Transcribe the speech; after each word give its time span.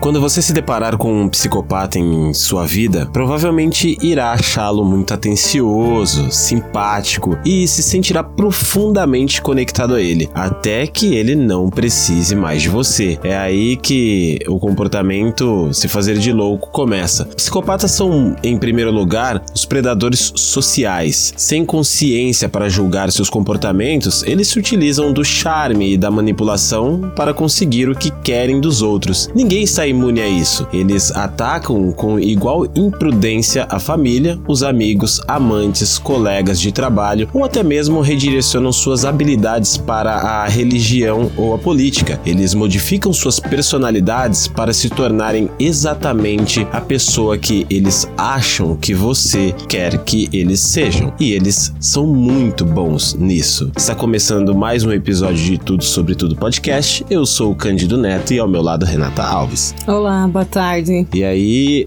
quando 0.00 0.18
você 0.18 0.40
se 0.40 0.54
deparar 0.54 0.96
com 0.96 1.24
um 1.24 1.28
psicopata 1.28 1.98
em 1.98 2.32
sua 2.32 2.66
vida, 2.66 3.06
provavelmente 3.12 3.98
irá 4.00 4.32
achá-lo 4.32 4.82
muito 4.82 5.12
atencioso, 5.12 6.30
simpático 6.30 7.38
e 7.44 7.68
se 7.68 7.82
sentirá 7.82 8.24
profundamente 8.24 9.42
conectado 9.42 9.94
a 9.94 10.00
ele, 10.00 10.30
até 10.34 10.86
que 10.86 11.14
ele 11.14 11.36
não 11.36 11.68
precise 11.68 12.34
mais 12.34 12.62
de 12.62 12.70
você. 12.70 13.18
É 13.22 13.36
aí 13.36 13.76
que 13.76 14.38
o 14.48 14.58
comportamento 14.58 15.68
se 15.74 15.86
fazer 15.86 16.16
de 16.18 16.32
louco 16.32 16.70
começa. 16.70 17.26
Psicopatas 17.26 17.90
são, 17.90 18.34
em 18.42 18.56
primeiro 18.56 18.90
lugar, 18.90 19.44
os 19.54 19.66
predadores 19.66 20.32
sociais. 20.34 21.34
Sem 21.36 21.64
consciência 21.64 22.48
para 22.48 22.70
julgar 22.70 23.12
seus 23.12 23.28
comportamentos, 23.28 24.22
eles 24.22 24.48
se 24.48 24.58
utilizam 24.58 25.12
do 25.12 25.22
charme 25.22 25.92
e 25.92 25.98
da 25.98 26.10
manipulação 26.10 27.12
para 27.14 27.34
conseguir 27.34 27.88
o 27.90 27.94
que 27.94 28.10
querem 28.22 28.60
dos 28.60 28.80
outros. 28.80 29.28
Ninguém 29.34 29.64
está 29.64 29.89
imune 29.90 30.20
a 30.20 30.28
isso. 30.28 30.66
Eles 30.72 31.10
atacam 31.10 31.92
com 31.92 32.18
igual 32.18 32.66
imprudência 32.74 33.66
a 33.68 33.78
família, 33.78 34.38
os 34.48 34.62
amigos, 34.62 35.20
amantes, 35.26 35.98
colegas 35.98 36.60
de 36.60 36.72
trabalho 36.72 37.28
ou 37.32 37.44
até 37.44 37.62
mesmo 37.62 38.00
redirecionam 38.00 38.72
suas 38.72 39.04
habilidades 39.04 39.76
para 39.76 40.12
a 40.16 40.48
religião 40.48 41.30
ou 41.36 41.54
a 41.54 41.58
política. 41.58 42.20
Eles 42.24 42.54
modificam 42.54 43.12
suas 43.12 43.38
personalidades 43.38 44.48
para 44.48 44.72
se 44.72 44.88
tornarem 44.88 45.50
exatamente 45.58 46.66
a 46.72 46.80
pessoa 46.80 47.36
que 47.36 47.66
eles 47.68 48.08
acham 48.16 48.76
que 48.76 48.94
você 48.94 49.54
quer 49.68 49.98
que 50.04 50.28
eles 50.32 50.60
sejam. 50.60 51.12
E 51.18 51.32
eles 51.32 51.72
são 51.80 52.06
muito 52.06 52.64
bons 52.64 53.14
nisso. 53.14 53.70
Está 53.76 53.94
começando 53.94 54.54
mais 54.54 54.84
um 54.84 54.92
episódio 54.92 55.44
de 55.44 55.58
Tudo 55.58 55.84
Sobre 55.84 56.14
Tudo 56.14 56.36
Podcast. 56.36 57.04
Eu 57.10 57.26
sou 57.26 57.52
o 57.52 57.54
Cândido 57.54 57.96
Neto 57.96 58.32
e 58.32 58.38
ao 58.38 58.48
meu 58.48 58.62
lado 58.62 58.86
Renata 58.86 59.22
Alves. 59.22 59.74
Olá, 59.86 60.28
boa 60.28 60.44
tarde. 60.44 61.06
E 61.12 61.24
aí, 61.24 61.86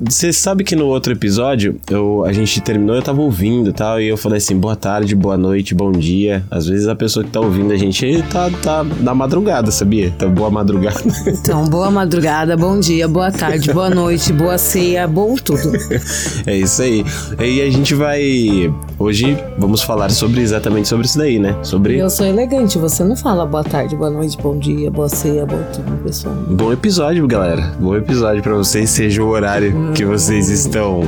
você 0.00 0.32
sabe 0.32 0.62
que 0.62 0.76
no 0.76 0.86
outro 0.86 1.12
episódio 1.12 1.80
eu, 1.90 2.24
a 2.24 2.32
gente 2.32 2.60
terminou, 2.60 2.94
eu 2.94 3.02
tava 3.02 3.20
ouvindo 3.22 3.70
e 3.70 3.72
tal, 3.72 4.00
e 4.00 4.08
eu 4.08 4.16
falei 4.16 4.38
assim, 4.38 4.56
boa 4.56 4.76
tarde, 4.76 5.14
boa 5.16 5.36
noite, 5.36 5.74
bom 5.74 5.90
dia. 5.90 6.44
Às 6.50 6.66
vezes 6.66 6.86
a 6.86 6.94
pessoa 6.94 7.24
que 7.24 7.30
tá 7.30 7.40
ouvindo 7.40 7.72
a 7.72 7.76
gente 7.76 8.22
tá, 8.30 8.50
tá 8.62 8.84
na 9.00 9.14
madrugada, 9.14 9.70
sabia? 9.70 10.10
Tá 10.18 10.26
boa 10.26 10.50
madrugada. 10.50 11.00
Então, 11.26 11.64
boa 11.64 11.90
madrugada, 11.90 12.56
bom 12.56 12.78
dia, 12.78 13.08
boa 13.08 13.30
tarde, 13.30 13.72
boa 13.72 13.90
noite, 13.90 14.32
boa 14.32 14.56
ceia, 14.58 15.06
bom 15.06 15.34
tudo. 15.34 15.72
é 16.46 16.56
isso 16.56 16.82
aí. 16.82 17.04
E 17.38 17.60
a 17.60 17.70
gente 17.70 17.94
vai. 17.94 18.72
Hoje 18.98 19.36
vamos 19.58 19.82
falar 19.82 20.10
sobre 20.10 20.40
exatamente 20.40 20.88
sobre 20.88 21.06
isso 21.06 21.18
daí, 21.18 21.38
né? 21.38 21.56
Sobre. 21.62 21.98
Eu 21.98 22.08
sou 22.08 22.26
elegante, 22.26 22.78
você 22.78 23.02
não 23.04 23.16
fala 23.16 23.44
boa 23.44 23.64
tarde, 23.64 23.96
boa 23.96 24.10
noite, 24.10 24.36
bom 24.40 24.58
dia, 24.58 24.90
boa 24.90 25.08
ceia, 25.08 25.44
bom 25.44 25.62
tudo, 25.72 26.02
pessoal. 26.02 26.34
Bom 26.48 26.72
episódio, 26.72 27.13
galera. 27.22 27.72
Bom 27.78 27.94
episódio 27.94 28.42
para 28.42 28.54
vocês, 28.54 28.90
seja 28.90 29.22
o 29.22 29.28
horário 29.28 29.92
que 29.94 30.04
vocês 30.04 30.48
estão 30.48 31.02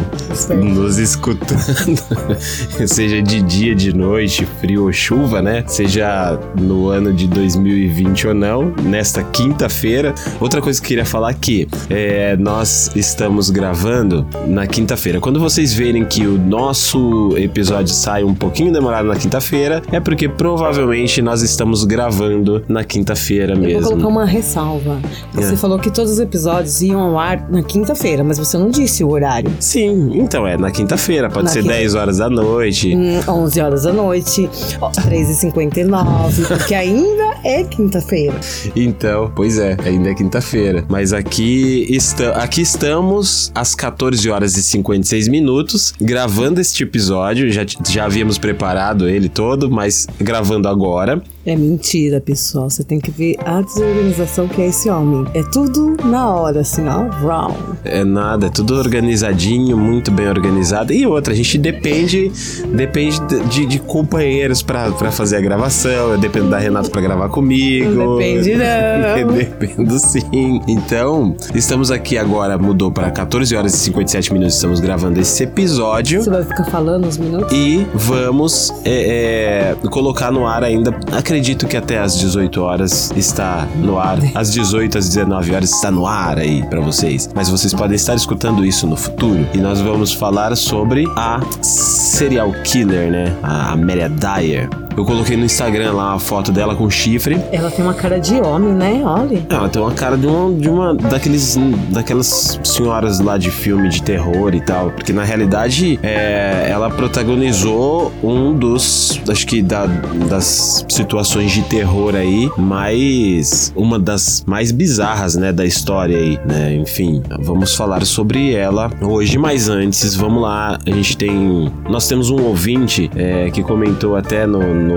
nos 0.62 0.98
escutando. 0.98 2.00
seja 2.86 3.20
de 3.20 3.42
dia, 3.42 3.74
de 3.74 3.92
noite, 3.92 4.46
frio 4.60 4.84
ou 4.84 4.92
chuva, 4.92 5.42
né? 5.42 5.64
Seja 5.66 6.38
no 6.58 6.88
ano 6.88 7.12
de 7.12 7.26
2020 7.26 8.28
ou 8.28 8.34
não, 8.34 8.72
nesta 8.84 9.22
quinta-feira. 9.24 10.14
Outra 10.40 10.62
coisa 10.62 10.80
que 10.80 10.86
eu 10.86 10.88
queria 10.88 11.04
falar 11.04 11.30
aqui 11.30 11.66
é 11.90 12.36
nós 12.36 12.92
estamos 12.94 13.50
gravando 13.50 14.24
na 14.46 14.66
quinta-feira. 14.66 15.18
Quando 15.20 15.40
vocês 15.40 15.74
verem 15.74 16.04
que 16.04 16.24
o 16.24 16.38
nosso 16.38 17.36
episódio 17.36 17.92
sai 17.92 18.22
um 18.22 18.34
pouquinho 18.34 18.72
demorado 18.72 19.08
na 19.08 19.16
quinta-feira, 19.16 19.82
é 19.90 19.98
porque 19.98 20.28
provavelmente 20.28 21.20
nós 21.20 21.42
estamos 21.42 21.84
gravando 21.84 22.64
na 22.68 22.84
quinta-feira 22.84 23.56
mesmo. 23.56 23.80
vou 23.80 23.90
colocar 23.90 24.08
uma 24.08 24.24
ressalva. 24.24 25.00
Você 25.32 25.54
é. 25.54 25.56
falou 25.56 25.78
que 25.78 25.95
todos 25.96 26.12
os 26.12 26.18
episódios 26.18 26.82
iam 26.82 27.00
ao 27.00 27.18
ar 27.18 27.50
na 27.50 27.62
quinta-feira, 27.62 28.22
mas 28.22 28.38
você 28.38 28.58
não 28.58 28.68
disse 28.68 29.02
o 29.02 29.08
horário. 29.08 29.50
Sim, 29.58 30.10
então 30.12 30.46
é 30.46 30.54
na 30.54 30.70
quinta-feira. 30.70 31.30
Pode 31.30 31.46
na 31.46 31.50
ser 31.50 31.62
quinta... 31.62 31.74
10 31.74 31.94
horas 31.94 32.18
da 32.18 32.28
noite. 32.28 32.94
Hum, 32.94 33.20
11 33.26 33.60
horas 33.62 33.82
da 33.84 33.94
noite, 33.94 34.46
3h59, 34.78 36.48
porque 36.48 36.74
ainda 36.74 37.38
é 37.42 37.64
quinta-feira. 37.64 38.38
Então, 38.76 39.32
pois 39.34 39.58
é, 39.58 39.74
ainda 39.86 40.10
é 40.10 40.14
quinta-feira. 40.14 40.84
Mas 40.86 41.14
aqui, 41.14 41.86
está, 41.88 42.32
aqui 42.42 42.60
estamos 42.60 43.50
às 43.54 43.74
14 43.74 44.28
horas 44.28 44.54
e 44.58 44.62
56 44.62 45.28
minutos, 45.28 45.94
gravando 45.98 46.60
este 46.60 46.82
episódio. 46.82 47.50
Já, 47.50 47.64
já 47.88 48.04
havíamos 48.04 48.36
preparado 48.36 49.08
ele 49.08 49.30
todo, 49.30 49.70
mas 49.70 50.06
gravando 50.20 50.68
agora. 50.68 51.22
É 51.46 51.54
mentira, 51.54 52.20
pessoal. 52.20 52.68
Você 52.68 52.82
tem 52.82 52.98
que 52.98 53.08
ver 53.08 53.36
a 53.44 53.62
desorganização 53.62 54.48
que 54.48 54.60
é 54.60 54.66
esse 54.66 54.90
homem. 54.90 55.24
É 55.32 55.44
tudo 55.44 55.96
na 56.04 56.28
hora, 56.28 56.62
assim, 56.62 56.84
ó. 56.88 57.04
Brown. 57.20 57.54
É 57.84 58.02
nada, 58.02 58.46
é 58.46 58.50
tudo 58.50 58.74
organizadinho, 58.74 59.76
muito 59.76 60.10
bem 60.10 60.26
organizado. 60.28 60.92
E 60.92 61.06
outra, 61.06 61.32
a 61.32 61.36
gente 61.36 61.56
depende 61.56 62.32
depende 62.74 63.20
de, 63.48 63.64
de 63.64 63.78
companheiros 63.78 64.60
para 64.60 65.12
fazer 65.12 65.36
a 65.36 65.40
gravação. 65.40 66.10
Eu 66.10 66.18
dependo 66.18 66.50
da 66.50 66.58
Renata 66.58 66.90
para 66.90 67.00
gravar 67.00 67.28
comigo. 67.28 67.92
Não 67.92 68.18
depende, 68.18 68.56
não. 68.56 69.36
Dependo 69.36 69.98
sim. 70.00 70.60
Então, 70.66 71.36
estamos 71.54 71.92
aqui 71.92 72.18
agora, 72.18 72.58
mudou 72.58 72.90
para 72.90 73.08
14 73.08 73.54
horas 73.54 73.72
e 73.72 73.78
57 73.78 74.32
minutos. 74.32 74.56
Estamos 74.56 74.80
gravando 74.80 75.20
esse 75.20 75.44
episódio. 75.44 76.24
Você 76.24 76.30
vai 76.30 76.42
ficar 76.42 76.64
falando 76.64 77.06
os 77.06 77.16
minutos? 77.18 77.52
E 77.56 77.86
vamos 77.94 78.74
é, 78.84 79.76
é, 79.82 79.88
colocar 79.88 80.32
no 80.32 80.44
ar 80.44 80.64
ainda. 80.64 80.90
Acredito 81.12 81.35
acredito 81.36 81.66
que 81.66 81.76
até 81.76 81.98
às 81.98 82.16
18 82.18 82.62
horas 82.62 83.12
está 83.14 83.68
no 83.76 83.98
ar. 83.98 84.16
Às 84.34 84.50
18 84.52 84.96
às 84.96 85.06
19 85.10 85.54
horas 85.54 85.70
está 85.70 85.90
no 85.90 86.06
ar 86.06 86.38
aí 86.38 86.64
para 86.66 86.80
vocês. 86.80 87.28
Mas 87.34 87.50
vocês 87.50 87.74
podem 87.74 87.94
estar 87.94 88.14
escutando 88.14 88.64
isso 88.64 88.86
no 88.86 88.96
futuro. 88.96 89.46
E 89.52 89.58
nós 89.58 89.78
vamos 89.78 90.14
falar 90.14 90.56
sobre 90.56 91.04
a 91.14 91.40
serial 91.60 92.50
killer, 92.64 93.10
né? 93.10 93.36
A 93.42 93.72
Amelia 93.72 94.08
Dyer. 94.08 94.85
Eu 94.96 95.04
coloquei 95.04 95.36
no 95.36 95.44
Instagram 95.44 95.92
lá 95.92 96.14
a 96.14 96.18
foto 96.18 96.50
dela 96.50 96.74
com 96.74 96.88
chifre. 96.88 97.38
Ela 97.52 97.70
tem 97.70 97.84
uma 97.84 97.92
cara 97.92 98.18
de 98.18 98.40
homem, 98.40 98.72
né? 98.72 99.02
Olha. 99.04 99.44
Ela 99.50 99.68
tem 99.68 99.82
uma 99.82 99.92
cara 99.92 100.16
de 100.16 100.26
uma, 100.26 100.54
de 100.58 100.68
uma 100.70 100.94
daqueles, 100.94 101.58
daquelas 101.90 102.58
senhoras 102.64 103.20
lá 103.20 103.36
de 103.36 103.50
filme 103.50 103.90
de 103.90 104.02
terror 104.02 104.54
e 104.54 104.60
tal. 104.60 104.90
Porque 104.92 105.12
na 105.12 105.22
realidade 105.22 106.00
é, 106.02 106.68
ela 106.70 106.88
protagonizou 106.88 108.10
um 108.22 108.54
dos, 108.54 109.20
acho 109.28 109.46
que 109.46 109.60
da, 109.60 109.84
das 110.30 110.86
situações 110.88 111.52
de 111.52 111.62
terror 111.62 112.14
aí, 112.14 112.48
mais 112.56 113.72
uma 113.76 113.98
das 113.98 114.44
mais 114.46 114.72
bizarras, 114.72 115.36
né, 115.36 115.52
da 115.52 115.66
história 115.66 116.16
aí, 116.16 116.40
né? 116.46 116.74
Enfim, 116.74 117.22
vamos 117.40 117.74
falar 117.74 118.04
sobre 118.06 118.54
ela 118.54 118.90
hoje, 119.02 119.36
mas 119.36 119.68
antes, 119.68 120.14
vamos 120.14 120.40
lá. 120.42 120.78
A 120.86 120.90
gente 120.90 121.18
tem, 121.18 121.70
nós 121.88 122.08
temos 122.08 122.30
um 122.30 122.42
ouvinte 122.42 123.10
é, 123.14 123.50
que 123.50 123.62
comentou 123.62 124.16
até 124.16 124.46
no 124.46 124.85
no, 124.86 124.96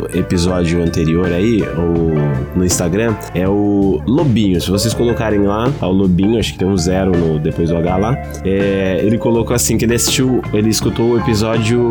no 0.00 0.18
episódio 0.18 0.82
anterior 0.82 1.32
aí, 1.32 1.62
ou 1.76 2.14
no 2.56 2.64
Instagram, 2.64 3.14
é 3.34 3.48
o 3.48 4.00
Lobinho. 4.06 4.60
Se 4.60 4.70
vocês 4.70 4.94
colocarem 4.94 5.40
lá, 5.40 5.70
tá 5.78 5.86
o 5.86 5.92
Lobinho, 5.92 6.38
acho 6.38 6.52
que 6.52 6.58
tem 6.58 6.68
um 6.68 6.76
zero 6.76 7.12
no, 7.16 7.38
depois 7.38 7.70
do 7.70 7.76
H 7.76 7.96
lá. 7.96 8.16
É, 8.44 9.00
ele 9.02 9.18
colocou 9.18 9.54
assim 9.54 9.76
que 9.76 9.84
ele 9.84 9.94
assistiu, 9.94 10.42
ele 10.52 10.68
escutou 10.68 11.12
o 11.12 11.18
episódio 11.18 11.90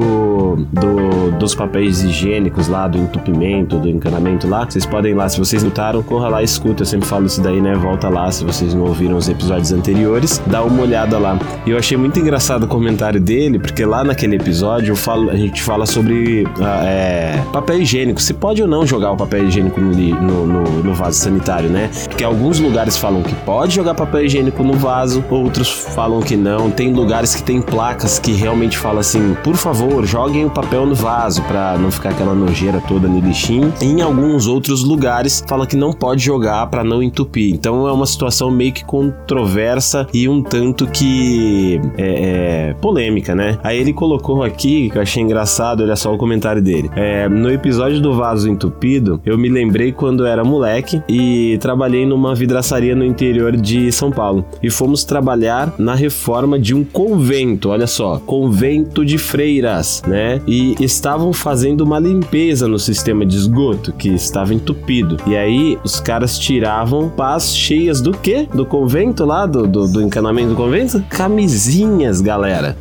do, 0.71 1.31
dos 1.37 1.55
papéis 1.55 2.03
higiênicos 2.03 2.67
lá, 2.67 2.87
do 2.87 2.97
entupimento, 2.97 3.77
do 3.77 3.89
encanamento 3.89 4.47
lá. 4.47 4.65
Vocês 4.65 4.85
podem 4.85 5.11
ir 5.11 5.15
lá, 5.15 5.29
se 5.29 5.39
vocês 5.39 5.63
notaram, 5.63 6.01
corra 6.03 6.29
lá 6.29 6.41
e 6.41 6.45
escuta. 6.45 6.83
Eu 6.83 6.85
sempre 6.85 7.07
falo 7.07 7.25
isso 7.25 7.41
daí, 7.41 7.61
né? 7.61 7.73
Volta 7.75 8.09
lá 8.09 8.31
se 8.31 8.43
vocês 8.43 8.73
não 8.73 8.83
ouviram 8.83 9.17
os 9.17 9.29
episódios 9.29 9.71
anteriores, 9.71 10.41
dá 10.47 10.63
uma 10.63 10.81
olhada 10.81 11.17
lá. 11.17 11.39
E 11.65 11.71
eu 11.71 11.77
achei 11.77 11.97
muito 11.97 12.19
engraçado 12.19 12.63
o 12.63 12.67
comentário 12.67 13.19
dele, 13.19 13.59
porque 13.59 13.85
lá 13.85 14.03
naquele 14.03 14.35
episódio 14.35 14.95
falo, 14.95 15.29
a 15.29 15.35
gente 15.35 15.61
fala 15.61 15.85
sobre 15.85 16.47
ah, 16.61 16.83
é, 17.27 17.41
papel 17.51 17.81
higiênico. 17.81 18.21
Se 18.21 18.33
pode 18.33 18.61
ou 18.61 18.67
não 18.67 18.85
jogar 18.85 19.11
o 19.11 19.17
papel 19.17 19.47
higiênico 19.47 19.81
no, 19.81 19.91
no, 19.93 20.47
no, 20.47 20.63
no, 20.83 20.93
vaso 20.93 21.19
sanitário, 21.19 21.69
né? 21.69 21.89
Porque 22.05 22.23
alguns 22.23 22.59
lugares 22.59 22.97
falam 22.97 23.21
que 23.21 23.35
pode 23.35 23.75
jogar 23.75 23.93
papel 23.93 24.25
higiênico 24.25 24.63
no 24.63 24.73
vaso, 24.73 25.23
outros 25.29 25.69
falam 25.69 26.21
que 26.21 26.37
não. 26.37 26.71
Tem 26.71 26.93
lugares 26.93 27.35
que 27.35 27.43
tem 27.43 27.61
placas 27.61 28.17
que 28.19 28.31
realmente 28.31 28.77
falam 28.77 28.99
assim: 28.99 29.35
por 29.43 29.55
favor, 29.55 30.05
joguem 30.05 30.45
o 30.45 30.49
papel 30.49 30.85
no 30.85 30.95
vaso 30.95 31.41
para 31.43 31.77
não 31.77 31.91
ficar 31.91 32.09
aquela 32.11 32.33
nojeira 32.33 32.81
toda 32.87 33.07
no 33.07 33.19
lixinho. 33.19 33.73
Em 33.81 34.01
alguns 34.01 34.47
outros 34.47 34.83
lugares 34.83 35.43
fala 35.45 35.67
que 35.67 35.75
não 35.75 35.91
pode 35.91 36.23
jogar 36.23 36.67
para 36.67 36.83
não 36.83 37.03
entupir. 37.03 37.53
Então 37.53 37.87
é 37.87 37.91
uma 37.91 38.05
situação 38.05 38.49
meio 38.49 38.71
que 38.71 38.85
controversa 38.85 40.07
e 40.13 40.29
um 40.29 40.41
tanto 40.41 40.87
que 40.87 41.81
é, 41.97 42.69
é 42.69 42.73
polêmica, 42.75 43.35
né? 43.35 43.57
Aí 43.63 43.77
ele 43.77 43.91
colocou 43.91 44.43
aqui, 44.43 44.89
que 44.89 44.97
eu 44.97 45.01
achei 45.01 45.21
engraçado, 45.21 45.83
olha 45.83 45.95
só 45.95 46.13
o 46.13 46.17
comentário 46.17 46.61
dele. 46.61 46.89
É, 46.95 47.16
É, 47.17 47.27
no 47.27 47.51
episódio 47.51 47.99
do 47.99 48.13
vaso 48.15 48.47
entupido, 48.47 49.19
eu 49.25 49.35
me 49.39 49.49
lembrei 49.49 49.91
quando 49.91 50.23
era 50.23 50.43
moleque 50.43 51.01
e 51.09 51.57
trabalhei 51.59 52.05
numa 52.05 52.35
vidraçaria 52.35 52.95
no 52.95 53.03
interior 53.03 53.57
de 53.57 53.91
São 53.91 54.11
Paulo. 54.11 54.45
E 54.61 54.69
fomos 54.69 55.03
trabalhar 55.03 55.73
na 55.79 55.95
reforma 55.95 56.59
de 56.59 56.75
um 56.75 56.83
convento, 56.83 57.69
olha 57.69 57.87
só, 57.87 58.19
convento 58.19 59.03
de 59.03 59.17
freiras, 59.17 60.03
né? 60.05 60.39
E 60.45 60.75
estavam 60.79 61.33
fazendo 61.33 61.81
uma 61.81 61.97
limpeza 61.97 62.67
no 62.67 62.77
sistema 62.77 63.25
de 63.25 63.35
esgoto 63.35 63.91
que 63.93 64.09
estava 64.09 64.53
entupido. 64.53 65.17
E 65.25 65.35
aí 65.35 65.79
os 65.83 65.99
caras 65.99 66.37
tiravam 66.37 67.09
pás 67.09 67.55
cheias 67.55 67.99
do 67.99 68.11
quê? 68.11 68.47
Do 68.53 68.63
convento 68.63 69.25
lá, 69.25 69.47
do, 69.47 69.65
do, 69.65 69.87
do 69.87 70.03
encanamento 70.03 70.49
do 70.49 70.55
convento? 70.55 71.03
Camisinhas, 71.09 72.21
galera. 72.21 72.77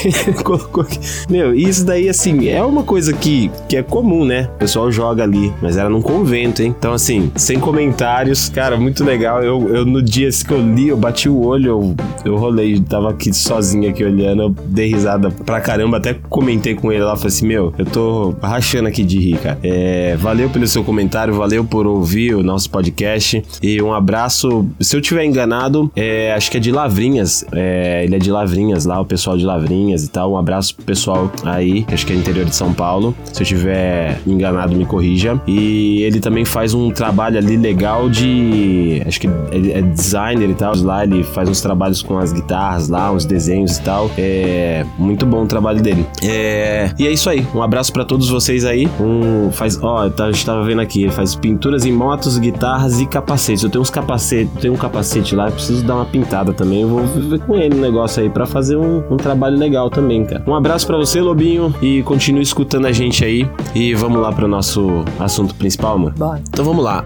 Meu, 1.30 1.54
isso 1.54 1.86
daí, 1.86 2.10
assim, 2.10 2.48
é 2.48 2.62
uma 2.62 2.82
coisa 2.82 3.11
que, 3.14 3.50
que 3.68 3.76
é 3.76 3.82
comum, 3.82 4.24
né? 4.24 4.48
O 4.54 4.58
pessoal 4.58 4.90
joga 4.90 5.22
ali, 5.22 5.52
mas 5.60 5.76
era 5.76 5.88
num 5.88 6.02
convento, 6.02 6.62
hein? 6.62 6.74
Então, 6.76 6.92
assim, 6.92 7.30
sem 7.36 7.58
comentários, 7.58 8.48
cara, 8.48 8.76
muito 8.76 9.04
legal. 9.04 9.42
Eu, 9.42 9.74
eu 9.74 9.84
no 9.84 10.02
dia 10.02 10.28
que 10.46 10.52
eu 10.52 10.60
li, 10.60 10.88
eu 10.88 10.96
bati 10.96 11.28
o 11.28 11.44
olho, 11.44 11.68
eu, 11.68 11.96
eu 12.24 12.36
rolei, 12.36 12.80
tava 12.80 13.10
aqui 13.10 13.32
sozinho 13.32 13.88
aqui 13.90 14.04
olhando, 14.04 14.42
eu 14.42 14.50
dei 14.66 14.88
risada 14.88 15.30
pra 15.30 15.60
caramba, 15.60 15.98
até 15.98 16.14
comentei 16.28 16.74
com 16.74 16.90
ele 16.90 17.02
lá, 17.02 17.16
falei 17.16 17.28
assim, 17.28 17.46
meu, 17.46 17.74
eu 17.76 17.84
tô 17.84 18.34
rachando 18.40 18.88
aqui 18.88 19.04
de 19.04 19.18
rir, 19.18 19.38
cara. 19.38 19.58
É, 19.62 20.16
valeu 20.16 20.48
pelo 20.48 20.66
seu 20.66 20.84
comentário, 20.84 21.34
valeu 21.34 21.64
por 21.64 21.86
ouvir 21.86 22.34
o 22.34 22.42
nosso 22.42 22.70
podcast 22.70 23.42
e 23.62 23.82
um 23.82 23.92
abraço. 23.92 24.66
Se 24.80 24.96
eu 24.96 25.00
tiver 25.00 25.24
enganado, 25.24 25.90
é, 25.94 26.32
acho 26.32 26.50
que 26.50 26.56
é 26.56 26.60
de 26.60 26.70
Lavrinhas, 26.70 27.44
é, 27.52 28.04
ele 28.04 28.16
é 28.16 28.18
de 28.18 28.30
Lavrinhas 28.30 28.84
lá, 28.84 29.00
o 29.00 29.04
pessoal 29.04 29.36
de 29.36 29.44
Lavrinhas 29.44 30.04
e 30.04 30.10
tal. 30.10 30.32
Um 30.32 30.36
abraço 30.36 30.74
pro 30.74 30.84
pessoal 30.84 31.30
aí, 31.44 31.84
acho 31.92 32.06
que 32.06 32.12
é 32.12 32.16
interior 32.16 32.44
de 32.44 32.54
São 32.54 32.72
Paulo. 32.72 33.01
Se 33.32 33.42
eu 33.42 33.46
tiver 33.46 34.20
enganado, 34.26 34.74
me 34.74 34.84
corrija. 34.84 35.40
E 35.46 36.02
ele 36.02 36.20
também 36.20 36.44
faz 36.44 36.74
um 36.74 36.90
trabalho 36.90 37.38
ali 37.38 37.56
legal 37.56 38.08
de. 38.08 39.02
Acho 39.06 39.20
que 39.20 39.26
é 39.26 39.82
designer 39.82 40.50
e 40.50 40.54
tal. 40.54 40.76
Lá 40.76 41.04
ele 41.04 41.22
faz 41.22 41.48
uns 41.48 41.60
trabalhos 41.60 42.02
com 42.02 42.18
as 42.18 42.32
guitarras 42.32 42.88
lá, 42.88 43.10
uns 43.12 43.24
desenhos 43.24 43.78
e 43.78 43.82
tal. 43.82 44.10
É 44.16 44.84
muito 44.98 45.26
bom 45.26 45.42
o 45.42 45.46
trabalho 45.46 45.82
dele. 45.82 46.06
É, 46.22 46.90
e 46.98 47.06
é 47.06 47.10
isso 47.10 47.28
aí. 47.28 47.46
Um 47.54 47.62
abraço 47.62 47.92
para 47.92 48.04
todos 48.04 48.28
vocês 48.28 48.64
aí. 48.64 48.88
Um 49.00 49.50
faz, 49.50 49.82
ó, 49.82 50.10
a 50.18 50.32
gente 50.32 50.44
tava 50.44 50.62
vendo 50.64 50.80
aqui, 50.80 51.02
ele 51.02 51.12
faz 51.12 51.34
pinturas 51.34 51.84
em 51.84 51.92
motos, 51.92 52.38
guitarras 52.38 53.00
e 53.00 53.06
capacetes. 53.06 53.62
Eu 53.62 53.70
tenho 53.70 53.82
uns 53.82 53.90
capacetes, 53.90 54.52
tenho 54.60 54.74
um 54.74 54.76
capacete 54.76 55.34
lá, 55.34 55.48
eu 55.48 55.52
preciso 55.52 55.84
dar 55.84 55.96
uma 55.96 56.04
pintada 56.04 56.52
também. 56.52 56.82
Eu 56.82 56.88
vou 56.88 57.06
ver 57.06 57.40
com 57.40 57.56
ele 57.56 57.76
um 57.76 57.80
negócio 57.80 58.22
aí 58.22 58.30
para 58.30 58.46
fazer 58.46 58.76
um, 58.76 59.02
um 59.10 59.16
trabalho 59.16 59.56
legal 59.56 59.90
também, 59.90 60.24
cara. 60.24 60.42
Um 60.46 60.54
abraço 60.54 60.86
para 60.86 60.96
você, 60.96 61.20
Lobinho, 61.20 61.74
e 61.80 62.02
continue 62.02 62.42
escutando 62.42 62.86
a 62.86 62.91
gente 62.92 63.24
aí. 63.24 63.48
E 63.74 63.94
vamos 63.94 64.20
lá 64.20 64.32
pro 64.32 64.46
nosso 64.46 65.04
assunto 65.18 65.54
principal, 65.54 65.98
mano? 65.98 66.14
Bora. 66.16 66.42
Então 66.48 66.64
vamos 66.64 66.84
lá. 66.84 67.04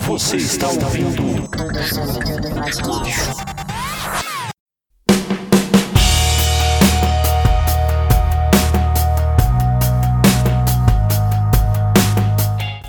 Você 0.00 0.36
está 0.36 0.68
ouvindo? 0.68 1.48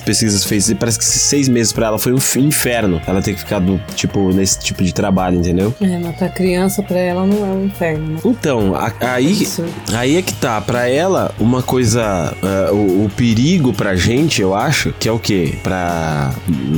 pesquisas 0.00 0.44
feitas, 0.44 0.72
parece 0.78 0.98
que 0.98 1.04
esses 1.04 1.22
seis 1.22 1.48
meses 1.48 1.72
para 1.72 1.86
ela 1.86 1.98
foi 1.98 2.12
um 2.12 2.46
inferno. 2.46 3.00
Ela 3.06 3.20
ter 3.20 3.34
que 3.34 3.40
ficar, 3.40 3.58
do, 3.58 3.81
tipo, 3.94 4.32
nesse 4.32 4.58
tipo 4.58 4.82
de 4.82 4.92
trabalho, 4.92 5.38
entendeu? 5.38 5.74
É, 5.80 5.98
matar 5.98 6.32
criança 6.32 6.82
pra 6.82 6.98
ela 6.98 7.26
não 7.26 7.38
é 7.38 7.50
um 7.50 7.66
inferno, 7.66 8.14
né? 8.14 8.20
Então, 8.24 8.74
a, 8.74 8.92
aí, 9.00 9.46
aí 9.94 10.16
é 10.16 10.22
que 10.22 10.34
tá. 10.34 10.60
Pra 10.60 10.88
ela, 10.88 11.34
uma 11.38 11.62
coisa. 11.62 12.34
Uh, 12.42 12.74
o, 12.74 13.04
o, 13.04 13.10
perigo 13.10 13.72
pra 13.72 13.94
gente, 13.94 14.40
eu 14.40 14.54
acho, 14.54 14.92
que 14.98 15.08
é 15.08 15.12
o 15.12 15.18
quê? 15.18 15.58
Pra. 15.62 16.32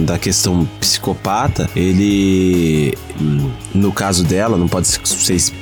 Da 0.05 0.19
questão 0.19 0.69
psicopata, 0.81 1.69
ele. 1.75 2.97
No 3.75 3.93
caso 3.93 4.25
dela, 4.25 4.57
não 4.57 4.67
pode 4.67 4.87
ser, 4.87 5.01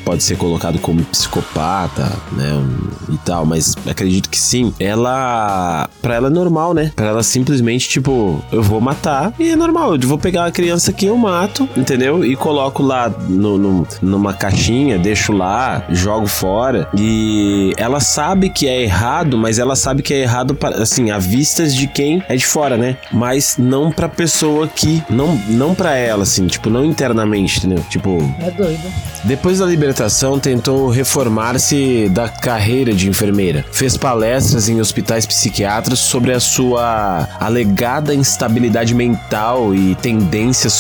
pode 0.05 0.23
ser 0.23 0.37
colocado 0.37 0.79
como 0.79 1.03
psicopata, 1.05 2.13
né? 2.33 2.53
Um, 2.53 3.15
e 3.15 3.19
tal, 3.19 3.45
mas 3.45 3.75
acredito 3.87 4.29
que 4.29 4.39
sim. 4.39 4.73
Ela. 4.79 5.89
Pra 6.01 6.15
ela 6.15 6.29
é 6.29 6.31
normal, 6.31 6.75
né? 6.75 6.93
Pra 6.95 7.07
ela 7.07 7.23
simplesmente, 7.23 7.89
tipo, 7.89 8.43
eu 8.51 8.63
vou 8.63 8.81
matar 8.81 9.35
e 9.39 9.51
é 9.51 9.57
normal. 9.57 9.97
Eu 9.97 10.09
vou 10.09 10.19
pegar 10.19 10.47
a 10.47 10.53
criança 10.53 10.91
aqui, 10.91 11.07
eu 11.07 11.17
mato, 11.17 11.32
entendeu? 11.77 12.25
E 12.25 12.37
coloco 12.37 12.83
lá 12.83 13.11
no, 13.29 13.59
no, 13.59 13.87
numa 14.01 14.33
caixinha, 14.33 14.99
deixo 14.99 15.33
lá, 15.33 15.85
jogo 15.91 16.27
fora. 16.27 16.89
E 16.97 17.73
ela 17.77 18.01
sabe 18.01 18.51
que 18.51 18.67
é 18.69 18.83
errado, 18.83 19.37
mas 19.37 19.59
ela 19.59 19.77
sabe 19.77 20.03
que 20.03 20.15
é 20.15 20.23
errado, 20.23 20.57
assim, 20.77 21.11
à 21.11 21.19
vistas 21.19 21.75
de 21.75 21.87
quem 21.87 22.23
é 22.29 22.37
de 22.37 22.47
fora, 22.47 22.77
né? 22.77 22.97
Mas 23.13 23.57
não 23.59 23.91
pra 23.91 24.09
pessoa 24.09 24.69
que. 24.69 25.03
Não, 25.09 25.37
não 25.49 25.75
pra 25.75 25.97
ela, 25.97 26.23
assim, 26.23 26.47
tipo, 26.47 26.71
não 26.71 26.85
internamente, 26.85 27.59
entendeu? 27.59 27.85
Tipo. 27.89 28.19
É 28.41 28.51
doido. 28.51 28.93
Depois 29.25 29.59
da 29.59 29.67
libertação, 29.67 30.39
tentou 30.39 30.89
reformar-se 30.89 32.09
da 32.11 32.29
carreira 32.29 32.93
de 32.93 33.09
enfermeira. 33.09 33.65
Fez 33.73 33.97
palestras 33.97 34.69
em 34.69 34.81
hospitais 34.81 35.27
psiquiátricos 35.27 36.01
sobre 36.01 36.33
a 36.33 36.41
sua 36.41 37.29
alegada 37.39 38.15
instabilidade 38.15 38.95
mental 38.95 39.75
e 39.75 39.95
tendências 39.97 40.75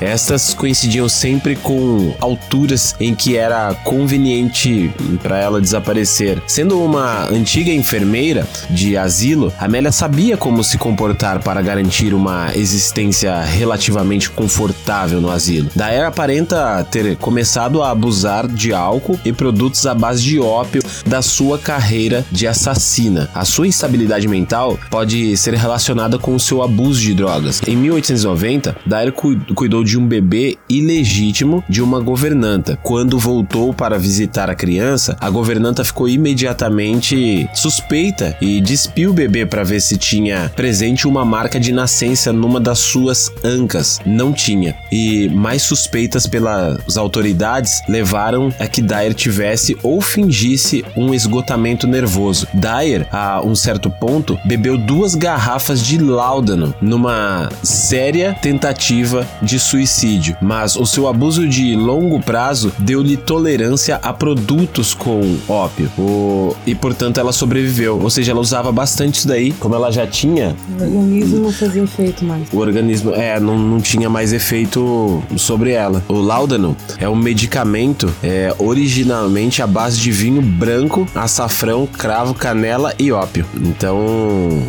Estas 0.00 0.54
coincidiam 0.54 1.08
sempre 1.08 1.56
com 1.56 2.14
alturas 2.20 2.94
em 3.00 3.14
que 3.14 3.36
era 3.36 3.74
conveniente 3.82 4.92
para 5.20 5.38
ela 5.38 5.60
desaparecer. 5.60 6.40
Sendo 6.46 6.80
uma 6.80 7.28
antiga 7.28 7.72
enfermeira 7.72 8.46
de 8.70 8.96
asilo, 8.96 9.52
Amélia 9.58 9.90
sabia 9.90 10.36
como 10.36 10.62
se 10.62 10.78
comportar 10.78 11.42
para 11.42 11.60
garantir 11.60 12.14
uma 12.14 12.52
existência 12.54 13.40
relativamente 13.40 14.30
confortável 14.30 15.20
no 15.20 15.30
asilo. 15.30 15.68
Daí 15.74 16.00
aparenta 16.00 16.86
ter 16.88 17.16
começado 17.16 17.82
a 17.82 17.90
abusar 17.90 18.46
de 18.46 18.72
álcool 18.72 19.18
e 19.24 19.32
produtos 19.32 19.86
à 19.86 19.94
base 19.94 20.22
de 20.22 20.38
ópio 20.38 20.82
da 21.04 21.20
sua 21.20 21.58
carreira 21.58 22.24
de 22.30 22.46
assassina. 22.46 23.28
A 23.34 23.44
sua 23.44 23.66
instabilidade 23.66 24.28
mental 24.28 24.78
pode 24.90 25.36
ser 25.36 25.54
relacionada 25.54 26.18
com 26.18 26.34
o 26.34 26.40
seu 26.40 26.62
abuso 26.62 27.00
de 27.00 27.14
drogas. 27.14 27.60
Em 27.66 27.76
1890, 27.76 28.76
Dyer 28.86 29.12
cuidou 29.54 29.84
de 29.84 29.98
um 29.98 30.06
bebê 30.06 30.56
ilegítimo 30.68 31.62
de 31.68 31.82
uma 31.82 32.00
governanta. 32.00 32.78
Quando 32.82 33.18
voltou 33.18 33.72
para 33.72 33.98
visitar 33.98 34.50
a 34.50 34.54
criança, 34.54 35.16
a 35.20 35.30
governanta 35.30 35.84
ficou 35.84 36.08
imediatamente 36.08 37.48
suspeita 37.54 38.36
e 38.40 38.60
despiu 38.60 39.10
o 39.10 39.14
bebê 39.14 39.46
para 39.46 39.64
ver 39.64 39.80
se 39.80 39.96
tinha 39.96 40.50
presente 40.54 41.06
uma 41.06 41.24
marca 41.24 41.58
de 41.58 41.72
nascença 41.72 42.32
numa 42.32 42.60
das 42.60 42.78
suas 42.78 43.30
ancas. 43.44 44.00
Não 44.04 44.32
tinha. 44.32 44.74
E 44.90 45.28
mais 45.28 45.62
suspeitas 45.62 46.26
pelas 46.26 46.96
autoridades 46.96 47.80
levaram 47.88 48.52
a 48.58 48.66
que 48.66 48.82
Dyer 48.82 49.14
tivesse 49.14 49.76
ou 49.82 50.00
fingisse 50.00 50.84
um 50.96 51.14
esgotamento 51.14 51.86
nervoso. 51.86 52.46
Dyer, 52.54 53.06
a 53.12 53.40
um 53.44 53.54
certo 53.54 53.90
ponto, 53.90 54.38
bebeu 54.44 54.76
duas 54.76 55.14
garrafas 55.14 55.84
de 55.84 55.98
láudano 55.98 56.74
numa 56.80 57.48
séria 57.62 58.34
tentativa 58.40 59.26
de 59.42 59.58
suicídio, 59.58 60.36
mas 60.40 60.76
o 60.76 60.86
seu 60.86 61.08
abuso 61.08 61.46
de 61.46 61.74
longo 61.74 62.20
prazo 62.20 62.72
deu-lhe 62.78 63.16
tolerância 63.16 63.96
a 64.02 64.12
produtos 64.12 64.94
com 64.94 65.36
ópio. 65.48 65.90
O... 65.98 66.54
E 66.66 66.74
portanto 66.74 67.18
ela 67.18 67.32
sobreviveu. 67.32 68.00
Ou 68.00 68.10
seja, 68.10 68.32
ela 68.32 68.40
usava 68.40 68.72
bastante 68.72 69.18
isso 69.18 69.28
daí. 69.28 69.52
Como 69.52 69.74
ela 69.74 69.90
já 69.90 70.06
tinha. 70.06 70.56
O 70.78 70.82
organismo 70.82 71.38
não 71.40 71.52
fazia 71.52 71.82
efeito 71.82 72.24
mais. 72.24 72.48
O 72.52 72.58
organismo, 72.58 73.12
é, 73.14 73.38
não, 73.38 73.58
não 73.58 73.80
tinha 73.80 74.08
mais 74.10 74.32
efeito 74.32 75.22
sobre 75.36 75.72
ela. 75.72 76.02
O 76.08 76.14
Laudano 76.14 76.76
é 76.98 77.08
um 77.08 77.16
medicamento 77.16 78.12
é, 78.22 78.54
originalmente 78.58 79.62
à 79.62 79.66
base 79.66 80.00
de 80.00 80.10
vinho 80.10 80.42
branco, 80.42 81.06
açafrão, 81.14 81.86
cravo, 81.86 82.34
canela 82.34 82.94
e 82.98 83.12
ópio. 83.12 83.46
Então 83.56 83.98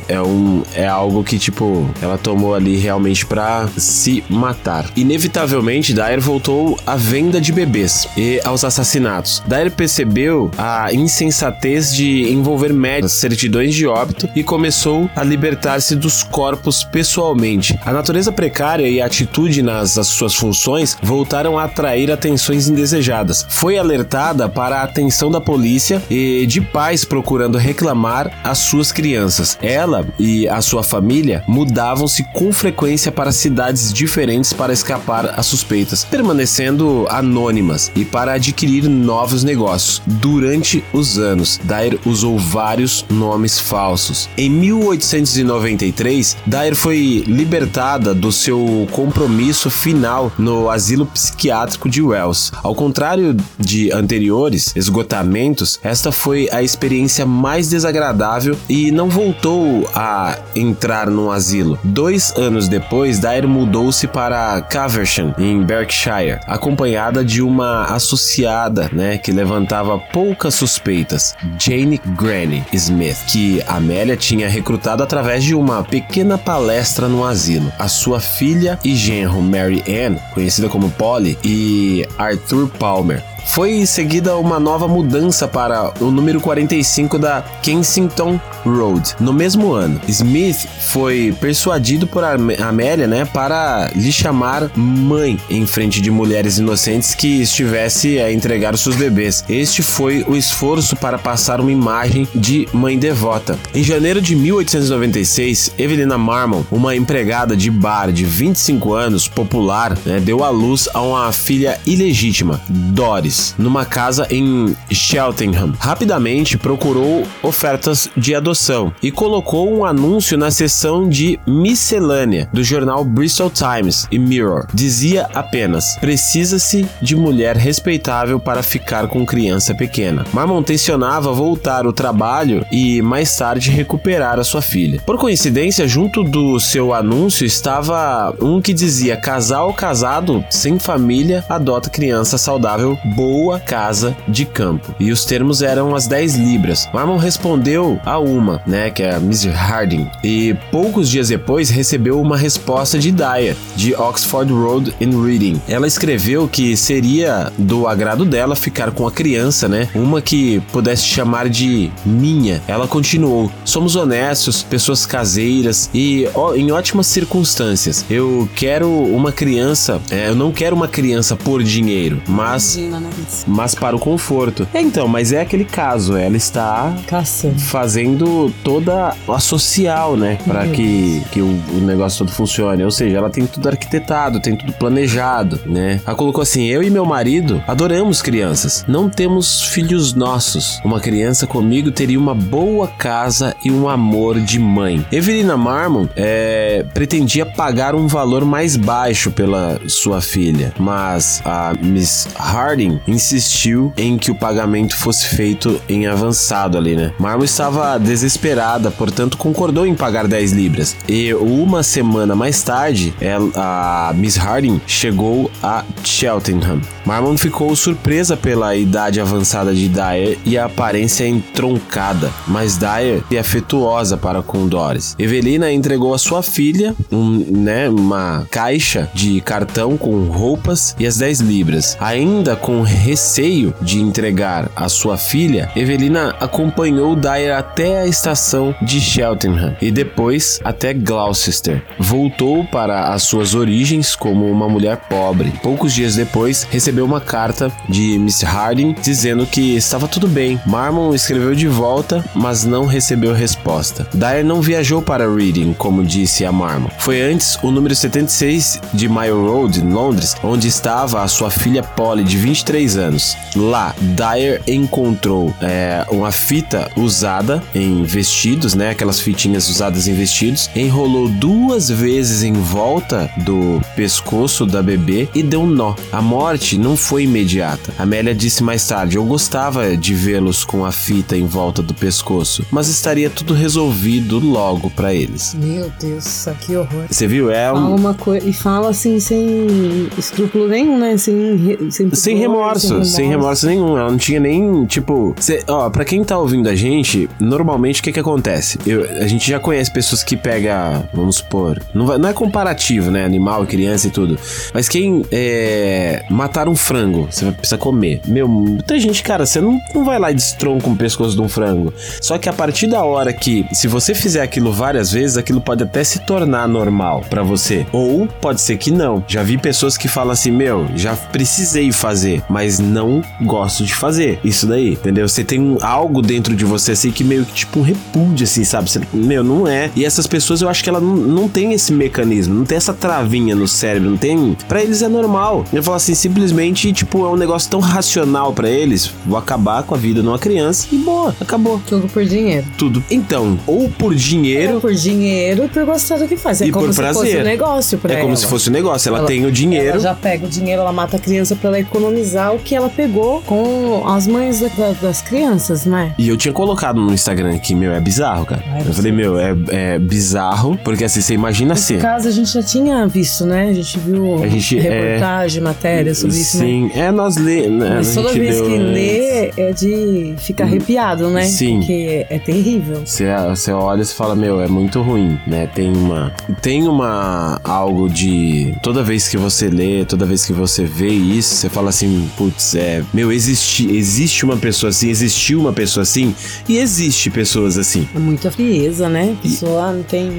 é 0.07 0.21
um 0.21 0.63
é 0.73 0.87
algo 0.87 1.23
que 1.23 1.37
tipo 1.39 1.89
ela 2.01 2.17
tomou 2.17 2.53
ali 2.53 2.77
realmente 2.77 3.25
para 3.25 3.67
se 3.77 4.23
matar 4.29 4.58
matar. 4.59 4.85
Inevitavelmente, 4.95 5.93
Dyer 5.93 6.19
voltou 6.19 6.77
à 6.85 6.95
venda 6.95 7.39
de 7.39 7.51
bebês 7.51 8.07
e 8.17 8.41
aos 8.43 8.63
assassinatos. 8.63 9.41
Dyer 9.47 9.71
percebeu 9.71 10.51
a 10.57 10.93
insensatez 10.93 11.95
de 11.95 12.31
envolver 12.31 12.73
médicos, 12.73 13.13
certidões 13.13 13.73
de 13.73 13.87
óbito 13.87 14.29
e 14.35 14.43
começou 14.43 15.09
a 15.15 15.23
libertar-se 15.23 15.95
dos 15.95 16.23
corpos 16.23 16.83
pessoalmente. 16.83 17.79
A 17.85 17.93
natureza 17.93 18.31
precária 18.31 18.87
e 18.87 19.01
a 19.01 19.05
atitude 19.05 19.61
nas 19.61 19.91
suas 20.07 20.35
funções 20.35 20.97
voltaram 21.01 21.57
a 21.57 21.63
atrair 21.63 22.11
atenções 22.11 22.67
indesejadas. 22.67 23.45
Foi 23.49 23.77
alertada 23.77 24.49
para 24.49 24.81
a 24.81 24.83
atenção 24.83 25.31
da 25.31 25.39
polícia 25.39 26.01
e 26.09 26.45
de 26.45 26.59
pais 26.59 27.05
procurando 27.05 27.57
reclamar 27.57 28.31
as 28.43 28.57
suas 28.57 28.91
crianças. 28.91 29.57
Ela 29.61 30.05
e 30.19 30.47
a 30.47 30.61
sua 30.61 30.83
família 30.83 31.43
mudavam-se 31.47 32.23
com 32.33 32.51
frequência 32.51 33.11
para 33.11 33.31
cidades 33.31 33.93
diferentes 33.93 34.38
para 34.53 34.71
escapar 34.73 35.33
às 35.37 35.45
suspeitas, 35.45 36.05
permanecendo 36.05 37.05
anônimas 37.09 37.91
e 37.95 38.05
para 38.05 38.33
adquirir 38.33 38.87
novos 38.87 39.43
negócios. 39.43 40.01
Durante 40.05 40.83
os 40.93 41.17
anos, 41.17 41.59
Dyer 41.63 41.99
usou 42.05 42.37
vários 42.37 43.05
nomes 43.09 43.59
falsos. 43.59 44.29
Em 44.37 44.49
1893, 44.49 46.37
Dyer 46.45 46.75
foi 46.75 47.23
libertada 47.27 48.13
do 48.13 48.31
seu 48.31 48.87
compromisso 48.91 49.69
final 49.69 50.31
no 50.37 50.69
asilo 50.69 51.05
psiquiátrico 51.05 51.89
de 51.89 52.01
Wells. 52.01 52.51
Ao 52.63 52.73
contrário 52.75 53.35
de 53.57 53.91
anteriores 53.91 54.73
esgotamentos, 54.75 55.79
esta 55.83 56.11
foi 56.11 56.49
a 56.51 56.61
experiência 56.61 57.25
mais 57.25 57.69
desagradável 57.69 58.57
e 58.67 58.91
não 58.91 59.09
voltou 59.09 59.89
a 59.93 60.37
entrar 60.55 61.09
no 61.09 61.31
asilo. 61.31 61.79
Dois 61.83 62.31
anos 62.37 62.67
depois, 62.67 63.19
Dyer 63.19 63.47
mudou-se 63.47 64.07
para 64.07 64.28
Caversham, 64.69 65.33
em 65.37 65.61
Berkshire, 65.63 66.39
acompanhada 66.47 67.23
de 67.23 67.41
uma 67.41 67.85
associada, 67.85 68.89
né, 68.91 69.17
que 69.17 69.31
levantava 69.31 69.97
poucas 69.97 70.55
suspeitas, 70.55 71.35
Jane 71.59 71.99
Granny 72.17 72.63
Smith, 72.73 73.17
que 73.27 73.61
Amélia 73.67 74.15
tinha 74.15 74.49
recrutado 74.49 75.03
através 75.03 75.43
de 75.43 75.55
uma 75.55 75.83
pequena 75.83 76.37
palestra 76.37 77.07
no 77.07 77.25
asilo. 77.25 77.71
A 77.77 77.87
sua 77.87 78.19
filha 78.19 78.79
e 78.83 78.95
genro 78.95 79.41
Mary 79.41 79.83
Ann, 79.87 80.17
conhecida 80.33 80.69
como 80.69 80.89
Polly, 80.91 81.37
e 81.43 82.07
Arthur 82.17 82.67
Palmer 82.79 83.23
foi 83.45 83.85
seguida 83.85 84.37
uma 84.37 84.59
nova 84.59 84.87
mudança 84.87 85.47
para 85.47 85.93
o 85.99 86.11
número 86.11 86.39
45 86.39 87.17
da 87.17 87.41
Kensington 87.61 88.39
Road. 88.65 89.15
No 89.19 89.33
mesmo 89.33 89.73
ano, 89.73 89.99
Smith 90.07 90.67
foi 90.79 91.35
persuadido 91.39 92.07
por 92.07 92.23
Amélia, 92.23 93.07
né, 93.07 93.25
para 93.25 93.89
lhe 93.95 94.11
chamar 94.11 94.69
mãe 94.75 95.39
em 95.49 95.65
frente 95.65 96.01
de 96.01 96.11
mulheres 96.11 96.57
inocentes 96.57 97.15
que 97.15 97.41
estivesse 97.41 98.19
a 98.19 98.31
entregar 98.31 98.77
seus 98.77 98.95
bebês. 98.95 99.43
Este 99.47 99.81
foi 99.81 100.23
o 100.27 100.35
esforço 100.35 100.95
para 100.95 101.17
passar 101.17 101.59
uma 101.61 101.71
imagem 101.71 102.27
de 102.33 102.67
mãe 102.73 102.97
devota. 102.97 103.57
Em 103.73 103.83
janeiro 103.83 104.21
de 104.21 104.35
1896, 104.35 105.73
Evelina 105.77 106.17
Marmon, 106.17 106.63
uma 106.71 106.95
empregada 106.95 107.55
de 107.55 107.69
bar 107.69 108.11
de 108.11 108.25
25 108.25 108.93
anos, 108.93 109.27
popular, 109.27 109.97
né, 110.05 110.19
deu 110.19 110.43
à 110.43 110.49
luz 110.49 110.87
a 110.93 111.01
uma 111.01 111.31
filha 111.31 111.79
ilegítima, 111.85 112.61
Doris, 112.67 113.28
numa 113.57 113.85
casa 113.85 114.27
em 114.29 114.75
Cheltenham. 114.91 115.73
Rapidamente 115.79 116.57
procurou 116.57 117.25
ofertas 117.41 118.09
de 118.15 118.35
adoção 118.35 118.93
e 119.01 119.11
colocou 119.11 119.71
um 119.71 119.85
anúncio 119.85 120.37
na 120.37 120.51
seção 120.51 121.07
de 121.07 121.39
miscelânea 121.47 122.49
do 122.53 122.63
jornal 122.63 123.03
Bristol 123.03 123.49
Times 123.49 124.07
e 124.11 124.19
Mirror. 124.19 124.67
Dizia 124.73 125.27
apenas: 125.33 125.97
precisa-se 125.99 126.87
de 127.01 127.15
mulher 127.15 127.55
respeitável 127.55 128.39
para 128.39 128.63
ficar 128.63 129.07
com 129.07 129.25
criança 129.25 129.73
pequena. 129.73 130.25
Marmon 130.33 130.63
tensionava 130.63 131.31
voltar 131.31 131.85
ao 131.85 131.93
trabalho 131.93 132.65
e 132.71 133.01
mais 133.01 133.35
tarde 133.35 133.71
recuperar 133.71 134.39
a 134.39 134.43
sua 134.43 134.61
filha. 134.61 135.01
Por 135.05 135.17
coincidência, 135.17 135.87
junto 135.87 136.23
do 136.23 136.59
seu 136.59 136.93
anúncio 136.93 137.45
estava 137.45 138.35
um 138.41 138.61
que 138.61 138.73
dizia: 138.73 139.17
casal 139.17 139.73
casado 139.73 140.43
sem 140.49 140.79
família 140.79 141.43
adota 141.49 141.89
criança 141.89 142.37
saudável, 142.37 142.97
boa 143.19 143.59
casa 143.59 144.15
de 144.29 144.45
campo. 144.45 144.95
E 144.97 145.11
os 145.11 145.25
termos 145.25 145.61
eram 145.61 145.93
as 145.93 146.07
10 146.07 146.37
libras. 146.37 146.87
Marmon 146.93 147.17
respondeu 147.17 147.99
a 148.05 148.17
uma, 148.17 148.61
né, 148.65 148.89
que 148.89 149.03
é 149.03 149.13
a 149.13 149.19
Miss 149.19 149.45
Harding, 149.45 150.09
e 150.23 150.55
poucos 150.71 151.09
dias 151.09 151.27
depois 151.27 151.69
recebeu 151.69 152.21
uma 152.21 152.37
resposta 152.37 152.97
de 152.97 153.11
Dyer, 153.11 153.57
de 153.75 153.93
Oxford 153.93 154.53
Road 154.53 154.95
in 155.01 155.21
Reading. 155.21 155.61
Ela 155.67 155.85
escreveu 155.85 156.47
que 156.47 156.77
seria 156.77 157.51
do 157.57 157.87
agrado 157.87 158.23
dela 158.23 158.55
ficar 158.55 158.91
com 158.91 159.05
a 159.05 159.11
criança, 159.11 159.67
né, 159.67 159.89
uma 159.93 160.21
que 160.21 160.61
pudesse 160.71 161.03
chamar 161.03 161.49
de 161.49 161.91
minha. 162.05 162.61
Ela 162.69 162.87
continuou: 162.87 163.51
somos 163.65 163.97
honestos, 163.97 164.63
pessoas 164.63 165.05
caseiras 165.05 165.89
e 165.93 166.25
ó, 166.33 166.55
em 166.55 166.71
ótimas 166.71 167.07
circunstâncias. 167.07 168.05
Eu 168.09 168.47
quero 168.55 168.89
uma 168.89 169.33
criança, 169.33 169.99
é, 170.09 170.29
eu 170.29 170.35
não 170.35 170.53
quero 170.53 170.73
uma 170.73 170.87
criança 170.87 171.35
por 171.35 171.61
dinheiro, 171.61 172.21
mas 172.25 172.77
Imagina, 172.77 172.99
né? 173.01 173.08
Mas 173.47 173.75
para 173.75 173.95
o 173.95 173.99
conforto. 173.99 174.67
É, 174.73 174.81
então, 174.81 175.07
mas 175.07 175.31
é 175.31 175.41
aquele 175.41 175.65
caso, 175.65 176.15
ela 176.15 176.37
está 176.37 176.93
Caçando. 177.07 177.59
fazendo 177.59 178.53
toda 178.63 179.15
a 179.27 179.39
social, 179.39 180.15
né, 180.15 180.37
para 180.45 180.67
que, 180.67 181.21
que 181.31 181.41
o, 181.41 181.47
o 181.47 181.81
negócio 181.81 182.19
todo 182.19 182.33
funcione. 182.33 182.83
Ou 182.83 182.91
seja, 182.91 183.17
ela 183.17 183.29
tem 183.29 183.45
tudo 183.45 183.67
arquitetado, 183.69 184.39
tem 184.39 184.55
tudo 184.55 184.73
planejado, 184.73 185.59
né? 185.65 186.01
Ela 186.05 186.15
colocou 186.15 186.41
assim: 186.41 186.65
eu 186.65 186.83
e 186.83 186.89
meu 186.89 187.05
marido 187.05 187.63
adoramos 187.67 188.21
crianças, 188.21 188.85
não 188.87 189.09
temos 189.09 189.61
filhos 189.63 190.13
nossos. 190.13 190.79
Uma 190.83 190.99
criança 190.99 191.47
comigo 191.47 191.91
teria 191.91 192.19
uma 192.19 192.35
boa 192.35 192.87
casa 192.87 193.55
e 193.63 193.71
um 193.71 193.87
amor 193.87 194.39
de 194.39 194.59
mãe. 194.59 195.05
Evelina 195.11 195.57
Marmon 195.57 196.07
é, 196.15 196.85
pretendia 196.93 197.45
pagar 197.45 197.95
um 197.95 198.07
valor 198.07 198.45
mais 198.45 198.75
baixo 198.75 199.31
pela 199.31 199.79
sua 199.87 200.21
filha, 200.21 200.73
mas 200.79 201.41
a 201.45 201.73
Miss 201.81 202.27
Harding 202.35 202.98
insistiu 203.07 203.93
em 203.97 204.17
que 204.17 204.31
o 204.31 204.35
pagamento 204.35 204.95
fosse 204.95 205.27
feito 205.27 205.81
em 205.87 206.07
avançado 206.07 206.77
ali, 206.77 206.95
né? 206.95 207.13
Estava 207.43 207.97
desesperada, 207.97 208.91
portanto 208.91 209.37
concordou 209.37 209.85
em 209.85 209.95
pagar 209.95 210.27
10 210.27 210.51
libras. 210.53 210.95
E 211.07 211.33
uma 211.33 211.83
semana 211.83 212.35
mais 212.35 212.61
tarde, 212.61 213.13
ela, 213.19 213.49
a 213.55 214.13
Miss 214.13 214.37
Harding 214.37 214.79
chegou 214.85 215.49
a 215.61 215.83
Cheltenham. 216.03 216.81
Marmon 217.05 217.37
ficou 217.37 217.75
surpresa 217.75 218.37
pela 218.37 218.75
idade 218.75 219.19
avançada 219.19 219.73
de 219.73 219.89
Dyer 219.89 220.37
e 220.45 220.57
a 220.57 220.65
aparência 220.65 221.27
entroncada, 221.27 222.31
mas 222.47 222.77
Dyer 222.77 223.23
é 223.31 223.39
afetuosa 223.39 224.15
para 224.15 224.41
com 224.41 224.67
Doris. 224.67 225.15
Evelina 225.17 225.71
entregou 225.71 226.13
a 226.13 226.17
sua 226.17 226.43
filha 226.43 226.95
um, 227.11 227.45
né, 227.49 227.89
uma 227.89 228.47
caixa 228.51 229.09
de 229.13 229.41
cartão 229.41 229.97
com 229.97 230.25
roupas 230.25 230.95
e 230.99 231.07
as 231.07 231.17
10 231.17 231.39
libras. 231.41 231.97
Ainda 231.99 232.55
com 232.55 232.81
receio 232.89 233.73
de 233.81 233.99
entregar 233.99 234.69
a 234.75 234.89
sua 234.89 235.17
filha, 235.17 235.71
Evelina 235.75 236.35
acompanhou 236.39 237.15
Dyer 237.15 237.55
até 237.55 238.01
a 238.01 238.07
estação 238.07 238.75
de 238.81 238.99
Cheltenham 238.99 239.75
e 239.81 239.91
depois 239.91 240.59
até 240.63 240.93
Gloucester. 240.93 241.81
Voltou 241.99 242.65
para 242.65 243.13
as 243.13 243.23
suas 243.23 243.53
origens 243.55 244.15
como 244.15 244.49
uma 244.49 244.67
mulher 244.67 244.97
pobre. 245.09 245.53
Poucos 245.61 245.93
dias 245.93 246.15
depois, 246.15 246.67
recebeu 246.69 247.05
uma 247.05 247.21
carta 247.21 247.71
de 247.87 248.17
Miss 248.17 248.43
Harding 248.43 248.95
dizendo 249.01 249.45
que 249.45 249.75
estava 249.75 250.07
tudo 250.07 250.27
bem. 250.27 250.59
Marmon 250.65 251.13
escreveu 251.13 251.55
de 251.55 251.67
volta, 251.67 252.23
mas 252.33 252.63
não 252.63 252.85
recebeu 252.85 253.33
resposta. 253.33 254.07
Dyer 254.13 254.43
não 254.43 254.61
viajou 254.61 255.01
para 255.01 255.29
Reading, 255.31 255.73
como 255.73 256.03
disse 256.03 256.45
a 256.45 256.51
Marmon. 256.51 256.89
Foi 256.99 257.21
antes 257.21 257.57
o 257.61 257.71
número 257.71 257.95
76 257.95 258.81
de 258.93 259.07
Mile 259.07 259.31
Road, 259.31 259.79
em 259.79 259.91
Londres, 259.91 260.35
onde 260.43 260.67
estava 260.67 261.23
a 261.23 261.27
sua 261.27 261.49
filha 261.49 261.83
Polly, 261.83 262.23
de 262.23 262.37
23 262.37 262.78
anos. 262.97 263.35
Lá, 263.55 263.93
Dyer 263.99 264.61
encontrou 264.67 265.53
é, 265.61 266.05
uma 266.11 266.31
fita 266.31 266.89
usada 266.95 267.61
em 267.73 268.03
vestidos, 268.03 268.73
né? 268.75 268.89
Aquelas 268.91 269.19
fitinhas 269.19 269.69
usadas 269.69 270.07
em 270.07 270.13
vestidos. 270.13 270.69
Enrolou 270.75 271.27
duas 271.29 271.89
vezes 271.89 272.43
em 272.43 272.53
volta 272.53 273.29
do 273.37 273.81
pescoço 273.95 274.65
da 274.65 274.81
bebê 274.81 275.27
e 275.33 275.41
deu 275.43 275.61
um 275.61 275.67
nó. 275.67 275.95
A 276.11 276.21
morte 276.21 276.77
não 276.77 276.95
foi 276.95 277.23
imediata. 277.23 277.93
Amélia 277.97 278.33
disse 278.33 278.63
mais 278.63 278.85
tarde: 278.87 279.17
Eu 279.17 279.25
gostava 279.25 279.95
de 279.97 280.13
vê-los 280.13 280.63
com 280.63 280.85
a 280.85 280.91
fita 280.91 281.35
em 281.37 281.45
volta 281.45 281.81
do 281.81 281.93
pescoço, 281.93 282.65
mas 282.71 282.87
estaria 282.87 283.29
tudo 283.29 283.53
resolvido 283.53 284.39
logo 284.39 284.89
para 284.89 285.13
eles. 285.13 285.53
Meu 285.55 285.91
Deus, 285.99 286.45
que 286.61 286.75
horror. 286.75 287.05
Você 287.09 287.27
viu? 287.27 287.49
É 287.51 287.67
Fala 287.67 287.79
um. 287.89 287.95
uma 287.95 288.13
coisa 288.13 288.47
e 288.47 288.53
fala 288.53 288.89
assim 288.89 289.19
sem 289.19 290.07
escrúpulo 290.17 290.67
nenhum, 290.67 290.97
né? 290.97 291.17
Sem, 291.17 291.55
re- 291.55 291.91
sem, 291.91 292.13
Sem 292.13 292.35
pudor. 292.37 292.49
Remorso, 292.77 292.87
sem 292.87 293.03
sem 293.05 293.29
remorso. 293.29 293.65
remorso 293.65 293.67
nenhum. 293.67 293.97
Ela 293.97 294.11
não 294.11 294.17
tinha 294.17 294.39
nem, 294.39 294.85
tipo. 294.85 295.35
Cê, 295.39 295.63
ó, 295.67 295.89
pra 295.89 296.05
quem 296.05 296.23
tá 296.23 296.37
ouvindo 296.37 296.67
a 296.69 296.75
gente, 296.75 297.29
normalmente 297.39 298.01
o 298.01 298.03
que 298.03 298.11
que 298.11 298.19
acontece? 298.19 298.77
Eu- 298.85 299.03
a 299.21 299.27
gente 299.27 299.49
já 299.49 299.59
conhece 299.59 299.91
pessoas 299.91 300.23
que 300.23 300.35
pega, 300.37 301.07
vamos 301.13 301.37
supor, 301.37 301.81
não, 301.93 302.05
vai- 302.05 302.17
não 302.17 302.29
é 302.29 302.33
comparativo, 302.33 303.11
né? 303.11 303.23
Animal, 303.25 303.65
criança 303.65 304.07
e 304.07 304.11
tudo. 304.11 304.37
Mas 304.73 304.87
quem 304.87 305.23
é, 305.31 306.23
matar 306.29 306.67
um 306.67 306.75
frango, 306.75 307.27
você 307.29 307.45
vai 307.45 307.53
precisar 307.53 307.77
comer. 307.77 308.21
Meu, 308.25 308.47
muita 308.47 308.99
gente, 308.99 309.21
cara, 309.23 309.45
você 309.45 309.59
não, 309.61 309.77
não 309.93 310.03
vai 310.05 310.19
lá 310.19 310.31
e 310.31 310.33
destronca 310.35 310.87
o 310.89 310.95
pescoço 310.95 311.35
de 311.35 311.41
um 311.41 311.49
frango. 311.49 311.93
Só 312.21 312.37
que 312.37 312.47
a 312.49 312.53
partir 312.53 312.87
da 312.87 313.03
hora 313.03 313.31
que, 313.33 313.65
se 313.73 313.87
você 313.87 314.13
fizer 314.13 314.41
aquilo 314.41 314.71
várias 314.71 315.11
vezes, 315.11 315.37
aquilo 315.37 315.61
pode 315.61 315.83
até 315.83 316.03
se 316.03 316.19
tornar 316.19 316.67
normal 316.67 317.23
pra 317.29 317.43
você. 317.43 317.85
Ou 317.91 318.27
pode 318.27 318.61
ser 318.61 318.77
que 318.77 318.91
não. 318.91 319.23
Já 319.27 319.43
vi 319.43 319.57
pessoas 319.57 319.97
que 319.97 320.07
falam 320.07 320.31
assim: 320.31 320.51
Meu, 320.51 320.87
já 320.95 321.15
precisei 321.15 321.91
fazer, 321.91 322.41
mas 322.49 322.79
não 322.79 323.21
gosto 323.41 323.83
de 323.83 323.93
fazer. 323.93 324.39
Isso 324.43 324.65
daí, 324.67 324.93
entendeu? 324.93 325.27
Você 325.27 325.43
tem 325.43 325.59
um- 325.59 325.77
algo 325.81 326.21
dentro 326.21 326.55
de 326.55 326.65
você 326.65 326.91
assim 326.93 327.11
que 327.11 327.23
meio 327.23 327.45
que 327.45 327.53
tipo 327.53 327.79
um 327.79 327.83
repúdio, 327.83 328.43
assim, 328.43 328.63
sabe? 328.63 328.89
Você, 328.89 329.01
meu, 329.13 329.43
não 329.43 329.67
é. 329.67 329.89
E 329.95 330.03
essas 330.05 330.25
pessoas 330.27 330.61
eu 330.61 330.69
acho 330.69 330.83
que 330.83 330.89
ela 330.89 330.99
não, 330.99 331.15
não 331.15 331.49
tem 331.49 331.73
esse 331.73 331.91
mecanismo, 331.93 332.53
não 332.55 332.65
tem 332.65 332.77
essa 332.77 332.93
travinha 332.93 333.55
no 333.55 333.67
cérebro, 333.67 334.09
não 334.09 334.17
tem. 334.17 334.57
Pra 334.67 334.81
eles 334.83 335.01
é 335.01 335.07
normal. 335.07 335.65
Eu 335.71 335.83
falo 335.83 335.97
assim, 335.97 336.13
simplesmente, 336.15 336.91
tipo, 336.93 337.25
é 337.25 337.29
um 337.29 337.35
negócio 337.37 337.69
tão 337.69 337.79
racional 337.79 338.53
pra 338.53 338.69
eles. 338.69 339.11
Vou 339.25 339.37
acabar 339.37 339.83
com 339.83 339.93
a 339.95 339.97
vida 339.97 340.21
de 340.21 340.27
uma 340.27 340.39
criança 340.39 340.87
e 340.91 340.97
boa, 340.97 341.35
acabou. 341.39 341.79
Tudo 341.87 342.07
por 342.07 342.23
dinheiro. 342.25 342.65
Tudo. 342.77 343.03
Então, 343.09 343.59
ou 343.67 343.89
por 343.89 344.13
É 344.13 344.15
dinheiro. 344.15 344.79
por 344.81 344.93
dinheiro 344.93 345.65
e 345.65 345.67
por 345.67 345.85
gostar 345.85 346.17
do 346.17 346.27
que 346.27 346.35
faz. 346.37 346.61
É 346.61 346.67
E 346.67 346.71
como 346.71 346.85
por 346.87 346.93
se 346.93 347.01
fosse 347.01 347.13
prazer. 347.19 347.41
um 347.41 347.43
negócio 347.45 347.97
pra 347.97 348.13
É 348.13 348.15
como 348.17 348.29
ela. 348.29 348.35
se 348.37 348.47
fosse 348.47 348.69
um 348.69 348.73
negócio. 348.73 349.09
Ela, 349.09 349.19
Ela- 349.19 349.27
tem 349.27 349.45
o 349.45 349.51
dinheiro. 349.51 349.89
Ela 349.89 349.99
já 349.99 350.13
pega 350.13 350.45
o 350.45 350.49
dinheiro, 350.49 350.81
ela 350.81 350.91
mata 350.93 351.17
a 351.17 351.19
criança 351.19 351.55
pra 351.55 351.69
ela 351.69 351.79
economizar 351.79 352.38
o 352.51 352.59
que 352.59 352.75
ela 352.75 352.89
pegou 352.89 353.41
com 353.41 354.03
as 354.07 354.27
mães 354.27 354.59
da- 354.59 354.67
da- 354.69 354.91
das 355.01 355.21
crianças, 355.21 355.85
né? 355.85 356.13
E 356.17 356.27
eu 356.29 356.37
tinha 356.37 356.53
colocado 356.53 356.99
no 356.99 357.13
Instagram 357.13 357.57
que, 357.59 357.73
meu, 357.75 357.91
é 357.93 357.99
bizarro, 357.99 358.45
cara. 358.45 358.63
Ai, 358.71 358.83
eu 358.85 358.93
falei, 358.93 359.11
meu, 359.11 359.37
é, 359.39 359.55
é 359.69 359.99
bizarro, 359.99 360.77
porque 360.83 361.03
assim, 361.03 361.21
você 361.21 361.33
imagina 361.33 361.73
Esse 361.73 361.93
assim. 361.93 362.01
caso 362.01 362.27
a 362.27 362.31
gente 362.31 362.51
já 362.51 362.63
tinha 362.63 363.07
visto, 363.07 363.45
né? 363.45 363.69
A 363.69 363.73
gente 363.73 363.99
viu 363.99 364.43
A 364.43 364.47
gente, 364.47 364.77
é, 364.77 364.81
reportagem, 364.81 365.61
matéria 365.61 366.13
sobre 366.15 366.37
isso, 366.37 366.57
né? 366.57 366.65
Sim, 366.65 366.91
é, 366.93 367.11
nós 367.11 367.35
lê. 367.37 367.67
Né, 367.67 367.95
Mas 367.97 368.17
a 368.17 368.21
toda 368.21 368.33
vez 368.33 368.55
leu, 368.55 368.65
que 368.65 368.77
né? 368.77 368.83
lê 368.91 369.51
é 369.57 369.71
de 369.73 370.33
ficar 370.37 370.63
arrepiado, 370.65 371.29
né? 371.29 371.43
Sim. 371.43 371.79
Porque 371.79 372.25
é 372.29 372.39
terrível. 372.39 373.01
Você, 373.05 373.25
você 373.49 373.71
olha 373.71 374.01
e 374.01 374.05
fala, 374.05 374.35
meu, 374.35 374.61
é 374.61 374.67
muito 374.67 375.01
ruim, 375.01 375.37
né? 375.45 375.67
Tem 375.73 375.91
uma. 375.95 376.31
Tem 376.61 376.87
uma. 376.87 377.59
algo 377.63 378.09
de. 378.09 378.73
Toda 378.83 379.03
vez 379.03 379.27
que 379.27 379.37
você 379.37 379.67
lê, 379.69 380.05
toda 380.05 380.25
vez 380.25 380.45
que 380.45 380.53
você 380.53 380.83
vê 380.83 381.09
isso, 381.09 381.55
você 381.55 381.69
fala 381.69 381.89
assim, 381.89 382.28
putz, 382.37 382.75
é. 382.75 383.03
Meu, 383.13 383.31
existe, 383.31 383.89
existe 383.91 384.45
uma 384.45 384.57
pessoa 384.57 384.89
assim, 384.89 385.09
existiu 385.09 385.59
uma 385.59 385.73
pessoa 385.73 386.03
assim, 386.03 386.33
e 386.67 386.77
existe 386.77 387.29
pessoas 387.29 387.77
assim. 387.77 388.07
É 388.15 388.19
muita 388.19 388.51
frieza, 388.51 389.09
né? 389.09 389.35
A 389.39 389.41
pessoa 389.41 389.91
não 389.91 390.03
tem. 390.03 390.29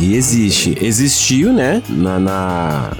E 0.00 0.14
existe. 0.14 0.76
Existiu, 0.80 1.52
né? 1.52 1.82
Na, 1.88 2.18
na- 2.18 2.90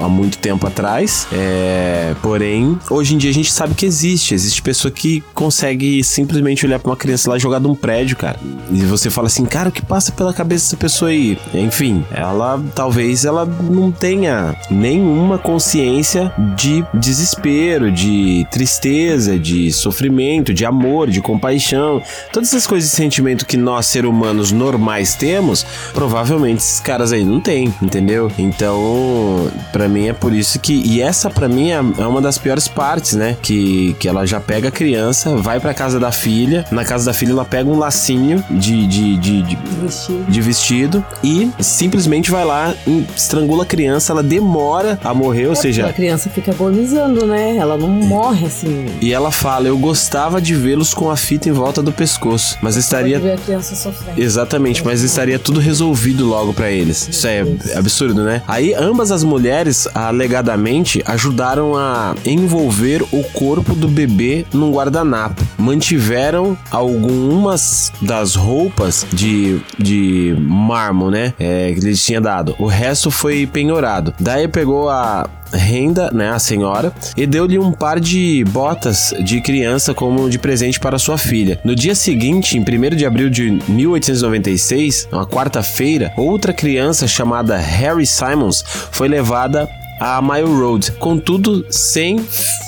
há 0.00 0.08
muito 0.08 0.38
tempo 0.38 0.66
atrás. 0.66 1.26
É, 1.32 2.14
porém, 2.22 2.78
hoje 2.90 3.14
em 3.14 3.18
dia 3.18 3.30
a 3.30 3.34
gente 3.34 3.52
sabe 3.52 3.74
que 3.74 3.86
existe. 3.86 4.34
Existe 4.34 4.62
pessoa 4.62 4.90
que 4.90 5.22
consegue 5.34 6.02
simplesmente 6.04 6.64
olhar 6.66 6.78
pra 6.78 6.90
uma 6.90 6.96
criança 6.96 7.30
lá 7.30 7.38
jogar 7.38 7.58
de 7.60 7.66
um 7.66 7.74
prédio, 7.74 8.16
cara. 8.16 8.38
E 8.70 8.80
você 8.82 9.10
fala 9.10 9.26
assim, 9.26 9.44
cara, 9.44 9.68
o 9.68 9.72
que 9.72 9.82
passa 9.82 10.12
pela 10.12 10.32
cabeça 10.32 10.64
dessa 10.66 10.76
pessoa 10.76 11.10
aí? 11.10 11.38
Enfim, 11.54 12.04
ela 12.12 12.62
talvez 12.74 13.24
ela 13.24 13.44
não 13.44 13.90
tenha 13.90 14.54
nenhuma 14.70 15.38
consciência 15.38 16.32
de 16.56 16.84
desespero, 16.94 17.42
de 17.90 18.46
tristeza, 18.50 19.38
de 19.38 19.70
sofrimento, 19.72 20.52
de 20.52 20.64
amor, 20.64 21.08
de 21.10 21.20
compaixão. 21.20 22.02
Todas 22.32 22.48
essas 22.48 22.66
coisas 22.66 22.90
de 22.90 22.96
sentimento 22.96 23.46
que 23.46 23.56
nós, 23.56 23.86
seres 23.86 24.08
humanos 24.10 24.50
normais, 24.50 25.14
temos, 25.14 25.64
provavelmente 25.92 26.58
esses 26.58 26.80
caras 26.80 27.12
aí 27.12 27.24
não 27.24 27.40
têm, 27.40 27.72
entendeu? 27.80 28.30
Então, 28.38 29.50
pra 29.72 29.88
mim 29.88 30.08
é 30.08 30.12
por 30.12 30.32
isso 30.32 30.58
que. 30.58 30.72
E 30.84 31.00
essa, 31.00 31.30
pra 31.30 31.48
mim, 31.48 31.70
é 31.70 31.82
é 31.98 32.06
uma 32.06 32.20
das 32.20 32.38
piores 32.38 32.68
partes, 32.68 33.14
né? 33.14 33.36
Que, 33.42 33.94
que 33.98 34.08
ela 34.08 34.26
já 34.26 34.40
pega 34.40 34.68
a 34.68 34.70
criança, 34.70 35.36
vai 35.36 35.60
pra 35.60 35.74
casa 35.74 35.98
da 36.00 36.10
filha, 36.12 36.64
na 36.70 36.84
casa 36.84 37.06
da 37.06 37.12
filha 37.12 37.32
ela 37.32 37.44
pega 37.44 37.68
um 37.68 37.78
lacinho 37.78 38.42
de, 38.50 38.86
de, 38.86 39.16
de, 39.18 39.42
de 39.42 39.58
Vestido. 39.82 40.24
de 40.28 40.40
vestido 40.40 41.04
e 41.22 41.50
simplesmente 41.60 42.30
vai 42.30 42.44
lá, 42.44 42.74
e 42.86 43.04
estrangula 43.16 43.62
a 43.62 43.66
criança, 43.66 44.12
ela 44.12 44.22
demora 44.22 44.98
a 45.02 45.12
morrer, 45.14 45.46
ou 45.46 45.52
A 45.52 45.56
seja, 45.56 45.92
criança 45.92 46.30
fica 46.30 46.50
agonizando, 46.52 47.26
né? 47.26 47.51
Ela 47.58 47.76
não 47.76 47.88
morre 47.88 48.46
assim. 48.46 48.86
e 49.00 49.12
ela 49.12 49.30
fala: 49.30 49.68
Eu 49.68 49.78
gostava 49.78 50.40
de 50.40 50.54
vê-los 50.54 50.94
com 50.94 51.10
a 51.10 51.16
fita 51.16 51.48
em 51.48 51.52
volta 51.52 51.82
do 51.82 51.92
pescoço, 51.92 52.58
mas 52.62 52.76
estaria. 52.76 53.18
A 53.18 53.36
criança 53.38 53.74
sofrendo. 53.74 54.20
Exatamente, 54.20 54.84
mas 54.84 55.02
estaria 55.02 55.38
tudo 55.38 55.60
resolvido 55.60 56.26
logo 56.26 56.52
pra 56.52 56.70
eles. 56.70 57.08
Isso 57.08 57.26
é 57.26 57.44
absurdo, 57.76 58.22
né? 58.24 58.42
Aí 58.46 58.74
ambas 58.74 59.10
as 59.10 59.24
mulheres, 59.24 59.88
alegadamente, 59.94 61.02
ajudaram 61.06 61.76
a 61.76 62.14
envolver 62.24 63.02
o 63.12 63.22
corpo 63.32 63.74
do 63.74 63.88
bebê 63.88 64.44
num 64.52 64.72
guardanapo. 64.72 65.42
Mantiveram 65.58 66.56
algumas 66.70 67.92
das 68.00 68.34
roupas 68.34 69.06
de, 69.12 69.60
de 69.78 70.34
mármore, 70.38 71.12
né? 71.12 71.34
É, 71.38 71.72
que 71.72 71.80
eles 71.80 72.04
tinham 72.04 72.22
dado. 72.22 72.54
O 72.58 72.66
resto 72.66 73.10
foi 73.10 73.46
penhorado. 73.46 74.14
Daí 74.18 74.48
pegou 74.48 74.88
a 74.88 75.28
renda, 75.52 76.10
né, 76.12 76.30
a 76.30 76.38
senhora, 76.38 76.92
e 77.16 77.26
deu-lhe 77.26 77.58
um 77.58 77.72
par 77.72 78.00
de 78.00 78.44
botas 78.48 79.14
de 79.24 79.40
criança 79.40 79.94
como 79.94 80.28
de 80.28 80.38
presente 80.38 80.80
para 80.80 80.98
sua 80.98 81.18
filha. 81.18 81.58
No 81.64 81.74
dia 81.74 81.94
seguinte, 81.94 82.56
em 82.56 82.60
1 82.60 82.96
de 82.96 83.06
abril 83.06 83.30
de 83.30 83.50
1896, 83.68 85.08
uma 85.12 85.26
quarta-feira, 85.26 86.12
outra 86.16 86.52
criança 86.52 87.06
chamada 87.06 87.56
Harry 87.56 88.06
Simons 88.06 88.64
foi 88.90 89.08
levada 89.08 89.68
a 90.00 90.20
Mile 90.20 90.52
Road, 90.60 90.92
contudo 90.92 91.64
sem 91.70 92.18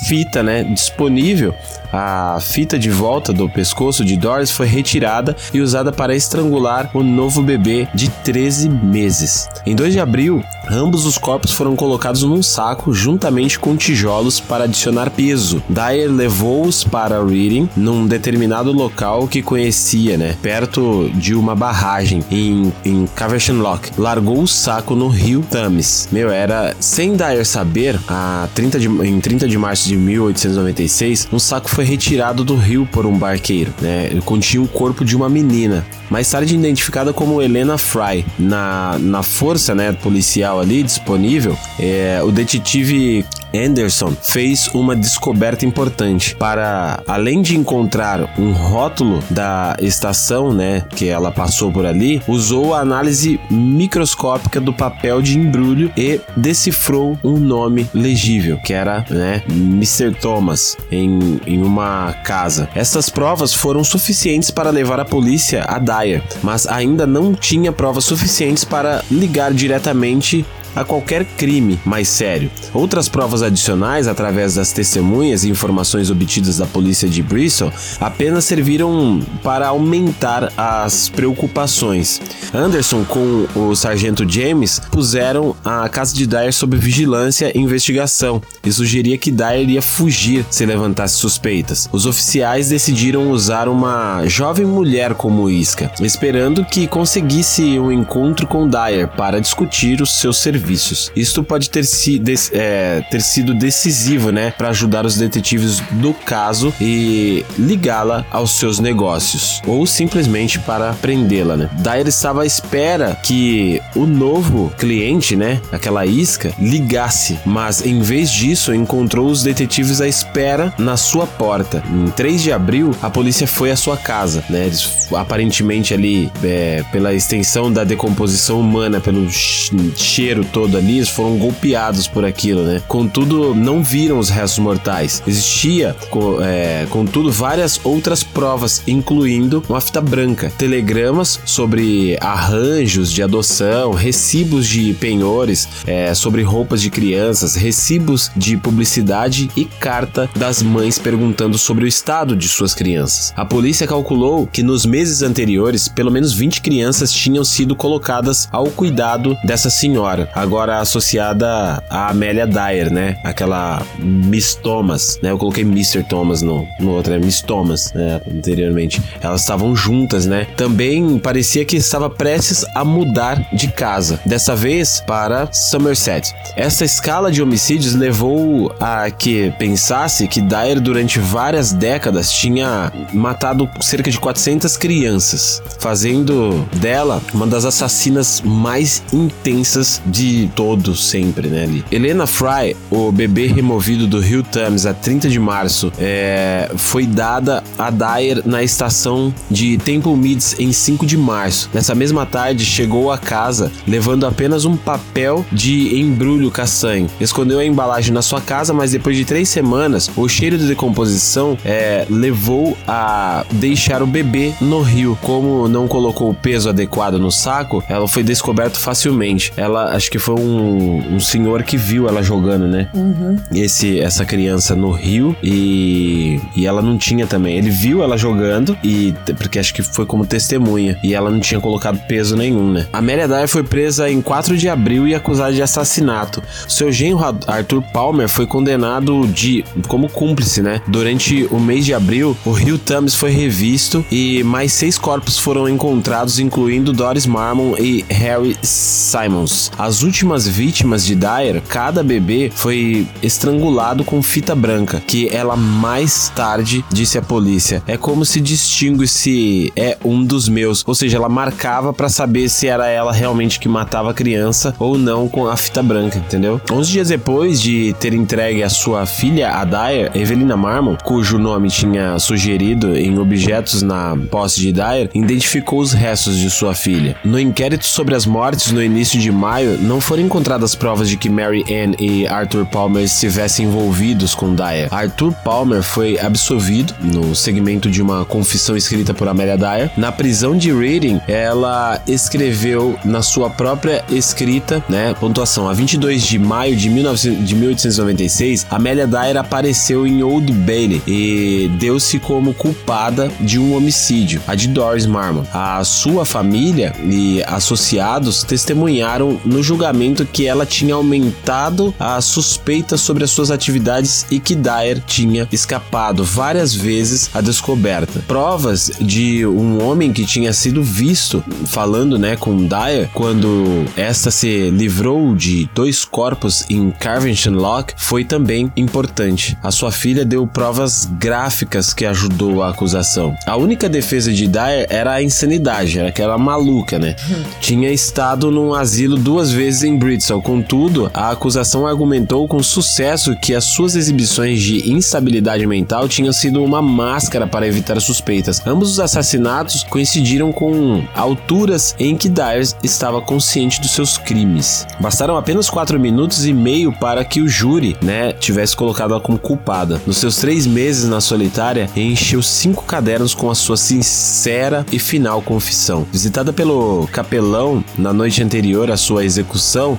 fita, 0.06 0.42
né, 0.42 0.62
disponível. 0.62 1.52
A 1.96 2.40
fita 2.40 2.76
de 2.76 2.90
volta 2.90 3.32
do 3.32 3.48
pescoço 3.48 4.04
de 4.04 4.16
Doris 4.16 4.50
foi 4.50 4.66
retirada 4.66 5.36
e 5.52 5.60
usada 5.60 5.92
para 5.92 6.16
estrangular 6.16 6.90
o 6.92 7.04
novo 7.04 7.40
bebê 7.40 7.86
de 7.94 8.08
13 8.08 8.68
meses. 8.68 9.48
Em 9.64 9.76
2 9.76 9.92
de 9.92 10.00
abril, 10.00 10.42
ambos 10.68 11.06
os 11.06 11.16
corpos 11.16 11.52
foram 11.52 11.76
colocados 11.76 12.24
num 12.24 12.42
saco 12.42 12.92
juntamente 12.92 13.60
com 13.60 13.76
tijolos 13.76 14.40
para 14.40 14.64
adicionar 14.64 15.08
peso. 15.10 15.62
Dyer 15.68 16.10
levou-os 16.10 16.82
para 16.82 17.24
Reading, 17.24 17.68
num 17.76 18.08
determinado 18.08 18.72
local 18.72 19.28
que 19.28 19.40
conhecia, 19.40 20.18
né, 20.18 20.36
perto 20.42 21.08
de 21.14 21.32
uma 21.32 21.54
barragem 21.54 22.24
em, 22.28 22.72
em 22.84 23.06
Caversham 23.06 23.60
Lock. 23.60 23.92
Largou 23.96 24.42
o 24.42 24.48
saco 24.48 24.96
no 24.96 25.06
rio 25.06 25.44
Thames. 25.48 26.08
Meu, 26.10 26.28
era 26.28 26.74
sem 26.80 27.14
Dyer 27.14 27.46
saber, 27.46 28.00
a 28.08 28.48
30 28.52 28.80
de, 28.80 28.88
em 28.88 29.20
30 29.20 29.46
de 29.46 29.56
março 29.56 29.86
de 29.86 29.96
1896, 29.96 31.28
um 31.32 31.38
saco 31.38 31.70
foi 31.70 31.83
retirado 31.84 32.44
do 32.44 32.56
rio 32.56 32.88
por 32.90 33.06
um 33.06 33.16
barqueiro, 33.16 33.72
né? 33.80 34.08
Ele 34.10 34.20
continha 34.20 34.62
o 34.62 34.68
corpo 34.68 35.04
de 35.04 35.16
uma 35.16 35.28
menina, 35.28 35.84
mais 36.10 36.30
tarde 36.30 36.54
identificada 36.54 37.12
como 37.12 37.40
Helena 37.40 37.78
Fry. 37.78 38.24
Na, 38.38 38.98
na 38.98 39.22
força, 39.22 39.74
né, 39.74 39.92
policial 39.92 40.60
ali 40.60 40.82
disponível, 40.82 41.56
é, 41.78 42.20
o 42.22 42.30
detetive 42.30 43.24
Anderson 43.54 44.12
fez 44.20 44.68
uma 44.74 44.96
descoberta 44.96 45.64
importante 45.64 46.34
para, 46.36 47.02
além 47.06 47.42
de 47.42 47.56
encontrar 47.56 48.34
um 48.38 48.52
rótulo 48.52 49.22
da 49.30 49.76
estação, 49.80 50.52
né, 50.52 50.84
que 50.94 51.08
ela 51.08 51.30
passou 51.30 51.70
por 51.70 51.86
ali, 51.86 52.20
usou 52.26 52.74
a 52.74 52.80
análise 52.80 53.40
microscópica 53.50 54.60
do 54.60 54.72
papel 54.72 55.22
de 55.22 55.38
embrulho 55.38 55.92
e 55.96 56.20
decifrou 56.36 57.18
um 57.22 57.38
nome 57.38 57.88
legível, 57.94 58.58
que 58.64 58.72
era, 58.72 59.04
né, 59.08 59.42
Mr. 59.48 60.12
Thomas, 60.12 60.76
em, 60.90 61.40
em 61.46 61.62
uma 61.62 62.12
casa. 62.24 62.68
Essas 62.74 63.08
provas 63.08 63.54
foram 63.54 63.84
suficientes 63.84 64.50
para 64.50 64.70
levar 64.70 65.00
a 65.00 65.04
polícia 65.04 65.64
a 65.68 65.78
Dyer, 65.78 66.22
mas 66.42 66.66
ainda 66.66 67.06
não 67.06 67.34
tinha 67.34 67.72
provas 67.72 68.04
suficientes 68.04 68.64
para 68.64 69.02
ligar 69.10 69.52
diretamente 69.52 70.44
a 70.74 70.84
qualquer 70.84 71.24
crime 71.24 71.78
mais 71.84 72.08
sério. 72.08 72.50
Outras 72.72 73.08
provas 73.08 73.42
adicionais, 73.42 74.08
através 74.08 74.54
das 74.54 74.72
testemunhas 74.72 75.44
e 75.44 75.50
informações 75.50 76.10
obtidas 76.10 76.58
da 76.58 76.66
polícia 76.66 77.08
de 77.08 77.22
Bristol, 77.22 77.72
apenas 78.00 78.44
serviram 78.44 79.20
para 79.42 79.68
aumentar 79.68 80.52
as 80.56 81.08
preocupações. 81.08 82.20
Anderson, 82.52 83.04
com 83.04 83.46
o 83.54 83.74
sargento 83.74 84.28
James, 84.28 84.80
puseram 84.90 85.54
a 85.64 85.88
casa 85.88 86.14
de 86.14 86.26
Dyer 86.26 86.52
sob 86.52 86.76
vigilância 86.76 87.52
e 87.54 87.60
investigação 87.60 88.42
e 88.64 88.72
sugeria 88.72 89.18
que 89.18 89.30
Dyer 89.30 89.68
ia 89.68 89.82
fugir 89.82 90.44
se 90.50 90.66
levantasse 90.66 91.16
suspeitas. 91.16 91.88
Os 91.92 92.06
oficiais 92.06 92.68
decidiram 92.68 93.30
usar 93.30 93.68
uma 93.68 94.26
jovem 94.26 94.66
mulher 94.66 95.14
como 95.14 95.48
isca, 95.48 95.90
esperando 96.00 96.64
que 96.64 96.86
conseguisse 96.86 97.78
um 97.78 97.92
encontro 97.92 98.46
com 98.46 98.68
Dyer 98.68 99.08
para 99.08 99.40
discutir 99.40 100.00
os 100.00 100.18
seus 100.18 100.38
serviços 100.38 100.63
serviços. 100.64 101.12
Isto 101.14 101.42
pode 101.42 101.68
ter, 101.68 101.84
si, 101.84 102.20
é, 102.52 103.02
ter 103.10 103.20
sido 103.20 103.54
decisivo, 103.54 104.30
né, 104.30 104.52
para 104.56 104.70
ajudar 104.70 105.04
os 105.04 105.16
detetives 105.16 105.80
do 105.92 106.14
caso 106.14 106.72
e 106.80 107.44
ligá-la 107.58 108.24
aos 108.30 108.52
seus 108.52 108.78
negócios, 108.78 109.60
ou 109.66 109.86
simplesmente 109.86 110.58
para 110.58 110.94
prendê-la, 110.94 111.56
né. 111.56 111.70
Dyer 111.78 112.08
estava 112.08 112.42
à 112.42 112.46
espera 112.46 113.16
que 113.22 113.80
o 113.94 114.06
novo 114.06 114.72
cliente, 114.78 115.36
né, 115.36 115.60
aquela 115.70 116.06
isca, 116.06 116.52
ligasse, 116.58 117.38
mas 117.44 117.84
em 117.84 118.00
vez 118.00 118.30
disso 118.30 118.74
encontrou 118.74 119.26
os 119.26 119.42
detetives 119.42 120.00
à 120.00 120.08
espera 120.08 120.72
na 120.78 120.96
sua 120.96 121.26
porta. 121.26 121.82
Em 121.90 122.10
3 122.10 122.42
de 122.42 122.52
abril, 122.52 122.92
a 123.02 123.10
polícia 123.10 123.46
foi 123.46 123.70
à 123.70 123.76
sua 123.76 123.96
casa, 123.96 124.42
né, 124.48 124.66
eles 124.66 125.08
aparentemente 125.14 125.92
ali, 125.92 126.30
é, 126.42 126.82
pela 126.90 127.12
extensão 127.12 127.70
da 127.70 127.84
decomposição 127.84 128.60
humana, 128.60 129.00
pelo 129.00 129.28
cheiro 129.30 130.44
todo 130.54 130.78
ali, 130.78 130.98
eles 130.98 131.08
foram 131.08 131.36
golpeados 131.36 132.06
por 132.06 132.24
aquilo, 132.24 132.62
né? 132.62 132.80
Contudo, 132.86 133.56
não 133.56 133.82
viram 133.82 134.20
os 134.20 134.30
restos 134.30 134.60
mortais. 134.60 135.20
Existia, 135.26 135.96
é, 136.42 136.86
contudo, 136.88 137.32
várias 137.32 137.80
outras 137.82 138.22
provas, 138.22 138.80
incluindo 138.86 139.64
uma 139.68 139.80
fita 139.80 140.00
branca, 140.00 140.52
telegramas 140.56 141.40
sobre 141.44 142.16
arranjos 142.20 143.10
de 143.10 143.20
adoção, 143.20 143.92
recibos 143.92 144.68
de 144.68 144.94
penhores, 144.94 145.68
é, 145.86 146.14
sobre 146.14 146.42
roupas 146.42 146.80
de 146.80 146.88
crianças, 146.88 147.56
recibos 147.56 148.30
de 148.36 148.56
publicidade 148.56 149.50
e 149.56 149.64
carta 149.64 150.30
das 150.36 150.62
mães 150.62 151.00
perguntando 151.00 151.58
sobre 151.58 151.84
o 151.84 151.88
estado 151.88 152.36
de 152.36 152.46
suas 152.46 152.74
crianças. 152.74 153.32
A 153.36 153.44
polícia 153.44 153.88
calculou 153.88 154.46
que 154.46 154.62
nos 154.62 154.86
meses 154.86 155.20
anteriores, 155.20 155.88
pelo 155.88 156.12
menos 156.12 156.32
20 156.32 156.60
crianças 156.60 157.12
tinham 157.12 157.44
sido 157.44 157.74
colocadas 157.74 158.48
ao 158.52 158.66
cuidado 158.66 159.36
dessa 159.44 159.68
senhora, 159.68 160.30
agora 160.44 160.78
associada 160.78 161.82
a 161.88 162.10
Amélia 162.10 162.46
Dyer, 162.46 162.92
né? 162.92 163.16
Aquela 163.24 163.82
Miss 163.98 164.54
Thomas, 164.54 165.18
né? 165.22 165.30
Eu 165.30 165.38
coloquei 165.38 165.64
Mr. 165.64 166.02
Thomas 166.02 166.42
no, 166.42 166.68
no 166.78 166.92
outro, 166.92 167.14
é 167.14 167.18
Miss 167.18 167.40
Thomas, 167.40 167.92
né? 167.94 168.20
Anteriormente. 168.30 169.02
Elas 169.20 169.40
estavam 169.40 169.74
juntas, 169.74 170.26
né? 170.26 170.46
Também 170.56 171.18
parecia 171.18 171.64
que 171.64 171.76
estava 171.76 172.10
prestes 172.10 172.64
a 172.74 172.84
mudar 172.84 173.48
de 173.54 173.68
casa, 173.68 174.20
dessa 174.26 174.54
vez 174.54 175.02
para 175.06 175.50
Somerset. 175.50 176.34
Essa 176.56 176.84
escala 176.84 177.32
de 177.32 177.42
homicídios 177.42 177.94
levou 177.94 178.74
a 178.78 179.10
que 179.10 179.52
pensasse 179.58 180.28
que 180.28 180.40
Dyer 180.40 180.80
durante 180.80 181.18
várias 181.18 181.72
décadas 181.72 182.30
tinha 182.30 182.92
matado 183.12 183.68
cerca 183.80 184.10
de 184.10 184.20
400 184.20 184.76
crianças, 184.76 185.62
fazendo 185.78 186.66
dela 186.76 187.22
uma 187.32 187.46
das 187.46 187.64
assassinas 187.64 188.42
mais 188.44 189.02
intensas 189.12 190.02
de 190.04 190.33
todos 190.54 191.04
sempre, 191.06 191.48
né? 191.48 191.64
Ali. 191.64 191.84
Helena 191.90 192.26
Fry, 192.26 192.76
o 192.90 193.10
bebê 193.10 193.46
removido 193.48 194.06
do 194.06 194.20
Rio 194.20 194.42
Thames 194.42 194.86
a 194.86 194.94
30 194.94 195.28
de 195.28 195.38
março, 195.38 195.92
é, 195.98 196.70
foi 196.76 197.06
dada 197.06 197.62
a 197.78 197.90
Dyer 197.90 198.42
na 198.44 198.62
estação 198.62 199.32
de 199.50 199.78
Temple 199.78 200.16
Meads 200.16 200.56
em 200.58 200.72
5 200.72 201.06
de 201.06 201.16
março. 201.16 201.70
Nessa 201.72 201.94
mesma 201.94 202.26
tarde, 202.26 202.64
chegou 202.64 203.10
a 203.10 203.18
casa 203.18 203.70
levando 203.86 204.26
apenas 204.26 204.64
um 204.64 204.76
papel 204.76 205.44
de 205.52 206.00
embrulho 206.00 206.50
castanho. 206.50 207.08
Escondeu 207.20 207.58
a 207.58 207.64
embalagem 207.64 208.12
na 208.12 208.22
sua 208.22 208.40
casa, 208.40 208.72
mas 208.72 208.92
depois 208.92 209.16
de 209.16 209.24
três 209.24 209.48
semanas, 209.48 210.10
o 210.16 210.28
cheiro 210.28 210.58
de 210.58 210.66
decomposição 210.66 211.56
é, 211.64 212.06
levou 212.10 212.76
a 212.86 213.44
deixar 213.52 214.02
o 214.02 214.06
bebê 214.06 214.52
no 214.60 214.80
rio. 214.80 215.18
Como 215.20 215.68
não 215.68 215.86
colocou 215.86 216.30
o 216.30 216.34
peso 216.34 216.68
adequado 216.68 217.18
no 217.18 217.30
saco, 217.30 217.82
ela 217.88 218.08
foi 218.08 218.22
descoberta 218.22 218.78
facilmente. 218.78 219.52
Ela, 219.56 219.94
acho 219.94 220.10
que 220.14 220.18
foi 220.20 220.36
um, 220.36 221.16
um 221.16 221.18
senhor 221.18 221.64
que 221.64 221.76
viu 221.76 222.08
ela 222.08 222.22
jogando, 222.22 222.68
né? 222.68 222.88
Uhum. 222.94 223.36
Esse, 223.52 223.98
essa 223.98 224.24
criança 224.24 224.76
no 224.76 224.92
rio 224.92 225.34
e, 225.42 226.40
e 226.54 226.68
ela 226.68 226.80
não 226.80 226.96
tinha 226.96 227.26
também. 227.26 227.58
Ele 227.58 227.68
viu 227.68 228.00
ela 228.00 228.16
jogando 228.16 228.78
e 228.84 229.12
porque 229.36 229.58
acho 229.58 229.74
que 229.74 229.82
foi 229.82 230.06
como 230.06 230.24
testemunha 230.24 230.96
e 231.02 231.14
ela 231.14 231.32
não 231.32 231.40
tinha 231.40 231.60
colocado 231.60 231.98
peso 232.06 232.36
nenhum, 232.36 232.70
né? 232.70 232.86
Amélia 232.92 233.26
Dyer 233.26 233.48
foi 233.48 233.64
presa 233.64 234.08
em 234.08 234.22
4 234.22 234.56
de 234.56 234.68
abril 234.68 235.08
e 235.08 235.16
acusada 235.16 235.52
de 235.52 235.60
assassinato. 235.60 236.40
Seu 236.68 236.92
genro 236.92 237.36
Arthur 237.48 237.82
Palmer 237.92 238.28
foi 238.28 238.46
condenado 238.46 239.26
de 239.26 239.64
como 239.88 240.08
cúmplice, 240.08 240.62
né? 240.62 240.80
Durante 240.86 241.48
o 241.50 241.58
mês 241.58 241.84
de 241.84 241.92
abril, 241.92 242.36
o 242.44 242.52
rio 242.52 242.78
Thames 242.78 243.16
foi 243.16 243.32
revisto 243.32 244.06
e 244.12 244.44
mais 244.44 244.72
seis 244.72 244.96
corpos 244.96 245.40
foram 245.40 245.68
encontrados, 245.68 246.38
incluindo 246.38 246.92
Doris 246.92 247.26
Marmon 247.26 247.74
e 247.76 248.04
Harry 248.08 248.56
Simons. 248.62 249.72
As 249.76 250.03
últimas 250.04 250.46
vítimas 250.46 251.04
de 251.04 251.14
Dyer, 251.14 251.62
cada 251.68 252.02
bebê 252.02 252.50
foi 252.54 253.06
estrangulado 253.22 254.04
com 254.04 254.22
fita 254.22 254.54
branca, 254.54 255.02
que 255.06 255.28
ela 255.34 255.56
mais 255.56 256.28
tarde 256.28 256.84
disse 256.90 257.18
à 257.18 257.22
polícia. 257.22 257.82
É 257.86 257.96
como 257.96 258.24
se 258.24 258.40
distingue 258.40 259.08
se 259.08 259.72
é 259.76 259.96
um 260.04 260.24
dos 260.24 260.48
meus, 260.48 260.84
ou 260.86 260.94
seja, 260.94 261.16
ela 261.16 261.28
marcava 261.28 261.92
para 261.92 262.08
saber 262.08 262.48
se 262.48 262.66
era 262.66 262.86
ela 262.86 263.12
realmente 263.12 263.58
que 263.58 263.68
matava 263.68 264.10
a 264.10 264.14
criança 264.14 264.74
ou 264.78 264.96
não 264.98 265.28
com 265.28 265.46
a 265.46 265.56
fita 265.56 265.82
branca, 265.82 266.18
entendeu? 266.18 266.60
11 266.70 266.92
dias 266.92 267.08
depois 267.08 267.60
de 267.60 267.94
ter 267.98 268.14
entregue 268.14 268.62
a 268.62 268.68
sua 268.68 269.06
filha 269.06 269.50
a 269.52 269.64
Dyer, 269.64 270.10
Evelina 270.14 270.56
Marmon, 270.56 270.96
cujo 271.02 271.38
nome 271.38 271.68
tinha 271.68 272.18
sugerido 272.18 272.96
em 272.96 273.18
objetos 273.18 273.82
na 273.82 274.16
posse 274.30 274.60
de 274.60 274.72
Dyer, 274.72 275.10
identificou 275.14 275.80
os 275.80 275.92
restos 275.92 276.38
de 276.38 276.50
sua 276.50 276.74
filha. 276.74 277.16
No 277.24 277.38
inquérito 277.38 277.86
sobre 277.86 278.14
as 278.14 278.26
mortes 278.26 278.72
no 278.72 278.82
início 278.82 279.18
de 279.18 279.30
maio, 279.30 279.78
não 279.78 279.93
foram 280.00 280.22
encontradas 280.22 280.74
provas 280.74 281.08
de 281.08 281.16
que 281.16 281.28
Mary 281.28 281.64
Ann 281.68 281.94
e 281.98 282.26
Arthur 282.26 282.66
Palmer 282.66 283.04
estivessem 283.04 283.66
envolvidos 283.66 284.34
com 284.34 284.54
Dyer. 284.54 284.92
Arthur 284.92 285.32
Palmer 285.44 285.82
foi 285.82 286.18
absolvido 286.18 286.94
no 287.00 287.34
segmento 287.34 287.90
de 287.90 288.02
uma 288.02 288.24
confissão 288.24 288.76
escrita 288.76 289.14
por 289.14 289.28
Amelia 289.28 289.56
Dyer. 289.56 289.90
Na 289.96 290.10
prisão 290.10 290.56
de 290.56 290.72
Reading, 290.72 291.20
ela 291.28 292.00
escreveu 292.06 292.98
na 293.04 293.22
sua 293.22 293.50
própria 293.50 294.04
escrita, 294.10 294.82
né, 294.88 295.14
pontuação, 295.14 295.68
a 295.68 295.72
22 295.72 296.22
de 296.22 296.38
maio 296.38 296.76
de, 296.76 296.88
19, 296.88 297.36
de 297.36 297.54
1896, 297.54 298.66
Amelia 298.70 299.06
Dyer 299.06 299.36
apareceu 299.36 300.06
em 300.06 300.22
Old 300.22 300.52
Bailey 300.52 301.02
e 301.06 301.70
deu-se 301.78 302.18
como 302.18 302.54
culpada 302.54 303.30
de 303.40 303.58
um 303.58 303.76
homicídio, 303.76 304.40
a 304.46 304.54
de 304.54 304.68
Doris 304.68 305.06
Marmon. 305.06 305.44
A 305.52 305.82
sua 305.84 306.24
família 306.24 306.92
e 307.04 307.42
associados 307.46 308.42
testemunharam 308.42 309.40
no 309.44 309.62
julgamento 309.62 309.83
que 310.24 310.46
ela 310.46 310.64
tinha 310.64 310.94
aumentado 310.94 311.94
a 311.98 312.20
suspeita 312.20 312.96
sobre 312.96 313.24
as 313.24 313.30
suas 313.30 313.50
atividades 313.50 314.26
e 314.30 314.38
que 314.38 314.54
Dyer 314.54 315.00
tinha 315.06 315.48
escapado 315.50 316.24
várias 316.24 316.74
vezes 316.74 317.30
à 317.34 317.40
descoberta. 317.40 318.20
Provas 318.26 318.90
de 319.00 319.46
um 319.46 319.82
homem 319.82 320.12
que 320.12 320.24
tinha 320.24 320.52
sido 320.52 320.82
visto 320.82 321.42
falando, 321.66 322.18
né, 322.18 322.36
com 322.36 322.56
Dyer 322.66 323.08
quando 323.12 323.84
esta 323.96 324.30
se 324.30 324.70
livrou 324.70 325.34
de 325.34 325.68
dois 325.74 326.04
corpos 326.04 326.64
em 326.68 326.90
Carvington 326.90 327.50
Lock 327.50 327.94
foi 327.96 328.24
também 328.24 328.72
importante. 328.76 329.56
A 329.62 329.70
sua 329.70 329.90
filha 329.90 330.24
deu 330.24 330.46
provas 330.46 331.08
gráficas 331.18 331.92
que 331.92 332.04
ajudou 332.06 332.62
a 332.62 332.70
acusação. 332.70 333.34
A 333.46 333.56
única 333.56 333.88
defesa 333.88 334.32
de 334.32 334.46
Dyer 334.46 334.86
era 334.88 335.12
a 335.12 335.22
insanidade, 335.22 335.98
era 335.98 336.08
aquela 336.08 336.38
maluca, 336.38 336.98
né? 336.98 337.16
Tinha 337.60 337.90
estado 337.90 338.50
num 338.50 338.74
asilo 338.74 339.16
duas 339.16 339.50
vezes 339.50 339.73
em 339.82 339.96
Bristol. 339.96 340.42
Contudo, 340.42 341.10
a 341.12 341.30
acusação 341.30 341.86
argumentou 341.86 342.46
com 342.46 342.62
sucesso 342.62 343.34
que 343.36 343.54
as 343.54 343.64
suas 343.64 343.96
exibições 343.96 344.60
de 344.60 344.92
instabilidade 344.92 345.66
mental 345.66 346.08
tinham 346.08 346.32
sido 346.32 346.62
uma 346.62 346.82
máscara 346.82 347.46
para 347.46 347.66
evitar 347.66 348.00
suspeitas. 348.00 348.62
Ambos 348.66 348.92
os 348.92 349.00
assassinatos 349.00 349.84
coincidiram 349.84 350.52
com 350.52 351.02
alturas 351.14 351.94
em 351.98 352.16
que 352.16 352.28
Dyer 352.28 352.66
estava 352.82 353.20
consciente 353.20 353.80
dos 353.80 353.90
seus 353.90 354.18
crimes. 354.18 354.86
Bastaram 355.00 355.36
apenas 355.36 355.70
quatro 355.70 355.98
minutos 355.98 356.46
e 356.46 356.52
meio 356.52 356.92
para 356.92 357.24
que 357.24 357.40
o 357.40 357.48
júri, 357.48 357.96
né, 358.02 358.32
tivesse 358.32 358.76
colocado 358.76 359.12
ela 359.12 359.20
como 359.20 359.38
culpada. 359.38 360.00
Nos 360.06 360.18
seus 360.18 360.36
três 360.36 360.66
meses 360.66 361.08
na 361.08 361.20
solitária, 361.20 361.88
encheu 361.96 362.42
cinco 362.42 362.84
cadernos 362.84 363.34
com 363.34 363.50
a 363.50 363.54
sua 363.54 363.76
sincera 363.76 364.84
e 364.92 364.98
final 364.98 365.40
confissão. 365.42 366.06
Visitada 366.12 366.52
pelo 366.52 367.08
capelão 367.12 367.84
na 367.96 368.12
noite 368.12 368.42
anterior 368.42 368.90
à 368.90 368.96
sua 368.96 369.24
execução, 369.24 369.54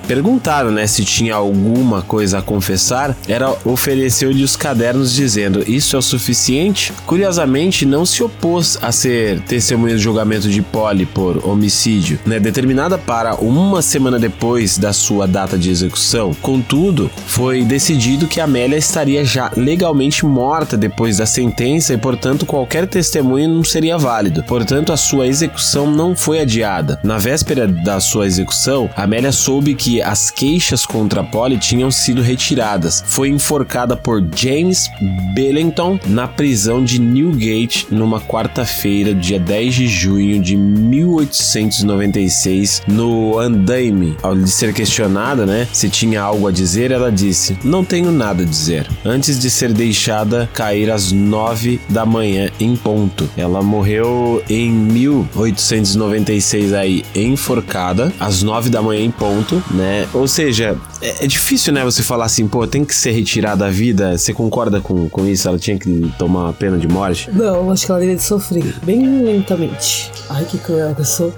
perguntaram, 0.06 0.70
né, 0.70 0.86
se 0.86 1.04
tinha 1.04 1.34
alguma 1.34 2.02
coisa 2.02 2.38
a 2.38 2.42
confessar. 2.42 3.16
Ela 3.28 3.56
ofereceu-lhe 3.64 4.44
os 4.44 4.56
cadernos 4.56 5.12
dizendo: 5.12 5.64
"Isso 5.66 5.96
é 5.96 5.98
o 5.98 6.02
suficiente?" 6.02 6.92
Curiosamente, 7.06 7.84
não 7.84 8.04
se 8.04 8.22
opôs 8.22 8.78
a 8.80 8.92
ser 8.92 9.40
testemunha 9.40 9.94
do 9.94 10.00
julgamento 10.00 10.48
de 10.48 10.62
Polly 10.62 11.06
por 11.06 11.46
homicídio, 11.46 12.18
né, 12.24 12.38
determinada 12.38 12.98
para 12.98 13.34
uma 13.36 13.82
semana 13.82 14.18
depois 14.18 14.78
da 14.78 14.92
sua 14.92 15.26
data 15.26 15.58
de 15.58 15.70
execução. 15.70 16.34
Contudo, 16.40 17.10
foi 17.26 17.62
decidido 17.62 18.26
que 18.26 18.40
Amélia 18.40 18.76
estaria 18.76 19.24
já 19.24 19.50
legalmente 19.56 20.24
morta 20.24 20.76
depois 20.76 21.16
da 21.16 21.26
sentença 21.26 21.92
e, 21.92 21.98
portanto, 21.98 22.46
qualquer 22.46 22.86
testemunho 22.86 23.48
não 23.48 23.64
seria 23.64 23.98
válido. 23.98 24.42
Portanto, 24.44 24.92
a 24.92 24.96
sua 24.96 25.26
execução 25.26 25.90
não 25.90 26.14
foi 26.14 26.40
adiada. 26.40 26.98
Na 27.02 27.18
véspera 27.18 27.66
da 27.66 28.00
sua 28.00 28.26
execução, 28.26 28.88
Amélia 28.96 29.32
soube 29.32 29.55
soube 29.56 29.74
que 29.74 30.02
as 30.02 30.30
queixas 30.30 30.84
contra 30.84 31.24
Polly 31.24 31.56
tinham 31.56 31.90
sido 31.90 32.20
retiradas. 32.20 33.02
Foi 33.06 33.30
enforcada 33.30 33.96
por 33.96 34.22
James 34.36 34.90
Bellington 35.34 35.98
na 36.04 36.28
prisão 36.28 36.84
de 36.84 37.00
Newgate 37.00 37.86
numa 37.90 38.20
quarta-feira, 38.20 39.14
dia 39.14 39.40
10 39.40 39.74
de 39.74 39.88
junho 39.88 40.42
de 40.42 40.54
1896, 40.56 42.82
no 42.86 43.38
Andaime. 43.38 44.14
Ao 44.22 44.36
ser 44.46 44.74
questionada, 44.74 45.46
né, 45.46 45.66
se 45.72 45.88
tinha 45.88 46.20
algo 46.20 46.48
a 46.48 46.52
dizer, 46.52 46.90
ela 46.90 47.10
disse: 47.10 47.56
Não 47.64 47.82
tenho 47.82 48.12
nada 48.12 48.42
a 48.42 48.46
dizer. 48.46 48.86
Antes 49.06 49.38
de 49.38 49.48
ser 49.48 49.72
deixada 49.72 50.50
cair 50.52 50.90
às 50.90 51.12
nove 51.12 51.80
da 51.88 52.04
manhã 52.04 52.50
em 52.60 52.76
ponto. 52.76 53.26
Ela 53.38 53.62
morreu 53.62 54.42
em 54.50 54.70
1896 54.70 56.74
aí, 56.74 57.02
enforcada, 57.14 58.12
às 58.20 58.42
nove 58.42 58.68
da 58.68 58.82
manhã 58.82 59.00
em 59.00 59.10
ponto, 59.10 59.45
né? 59.70 60.08
Ou 60.12 60.26
seja, 60.26 60.76
é, 61.00 61.24
é 61.24 61.26
difícil, 61.26 61.72
né, 61.72 61.84
você 61.84 62.02
falar 62.02 62.26
assim, 62.26 62.46
pô, 62.46 62.66
tem 62.66 62.84
que 62.84 62.94
ser 62.94 63.10
retirada 63.10 63.64
da 63.64 63.70
vida. 63.70 64.16
Você 64.16 64.32
concorda 64.32 64.80
com, 64.80 65.08
com 65.08 65.26
isso? 65.26 65.48
Ela 65.48 65.58
tinha 65.58 65.78
que 65.78 66.12
tomar 66.18 66.44
uma 66.44 66.52
pena 66.52 66.76
de 66.78 66.88
morte? 66.88 67.30
Não, 67.32 67.70
acho 67.70 67.86
que 67.86 67.90
ela 67.90 68.00
deveria 68.00 68.20
sofrer 68.20 68.74
bem 68.84 69.22
lentamente. 69.22 70.10
Ai, 70.28 70.44
que 70.44 70.58
cruel 70.58 70.94
que 70.94 71.00
eu 71.00 71.04
sou. 71.04 71.34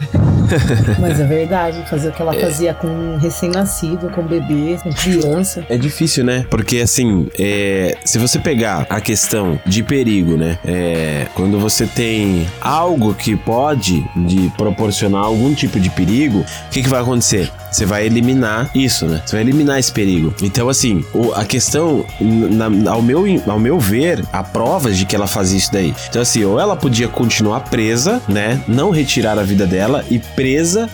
Mas 0.98 1.20
é 1.20 1.26
verdade, 1.26 1.84
fazer 1.88 2.08
o 2.08 2.12
que 2.12 2.22
ela 2.22 2.32
fazia 2.32 2.74
com 2.74 2.88
um 2.88 3.18
recém-nascido, 3.18 4.10
com 4.10 4.22
um 4.22 4.26
bebê, 4.26 4.78
com 4.82 4.90
criança. 4.92 5.64
É 5.68 5.76
difícil, 5.76 6.24
né? 6.24 6.46
Porque 6.50 6.78
assim, 6.78 7.28
é, 7.38 7.96
se 8.04 8.18
você 8.18 8.38
pegar 8.38 8.86
a 8.88 9.00
questão 9.00 9.58
de 9.66 9.82
perigo, 9.82 10.36
né? 10.36 10.58
É, 10.64 11.26
quando 11.34 11.58
você 11.58 11.86
tem 11.86 12.48
algo 12.60 13.14
que 13.14 13.36
pode 13.36 14.04
de 14.16 14.50
proporcionar 14.56 15.24
algum 15.24 15.54
tipo 15.54 15.78
de 15.78 15.90
perigo, 15.90 16.40
o 16.40 16.70
que, 16.70 16.82
que 16.82 16.88
vai 16.88 17.00
acontecer? 17.00 17.50
Você 17.70 17.84
vai 17.84 18.06
eliminar 18.06 18.70
isso, 18.74 19.06
né? 19.06 19.22
Você 19.24 19.36
vai 19.36 19.42
eliminar 19.48 19.78
esse 19.78 19.92
perigo. 19.92 20.34
Então, 20.42 20.68
assim, 20.68 21.04
a 21.34 21.44
questão, 21.44 22.04
na, 22.20 22.90
ao, 22.90 23.02
meu, 23.02 23.24
ao 23.46 23.58
meu 23.58 23.78
ver, 23.78 24.24
há 24.32 24.42
provas 24.42 24.96
de 24.96 25.06
que 25.06 25.16
ela 25.16 25.26
fazia 25.26 25.58
isso 25.58 25.72
daí. 25.72 25.94
Então, 26.08 26.22
assim, 26.22 26.44
ou 26.44 26.58
ela 26.58 26.76
podia 26.76 27.08
continuar 27.08 27.60
presa, 27.60 28.22
né? 28.28 28.62
Não 28.68 28.90
retirar 28.90 29.38
a 29.38 29.42
vida 29.42 29.66
dela 29.66 30.04
e 30.10 30.18
presa 30.18 30.88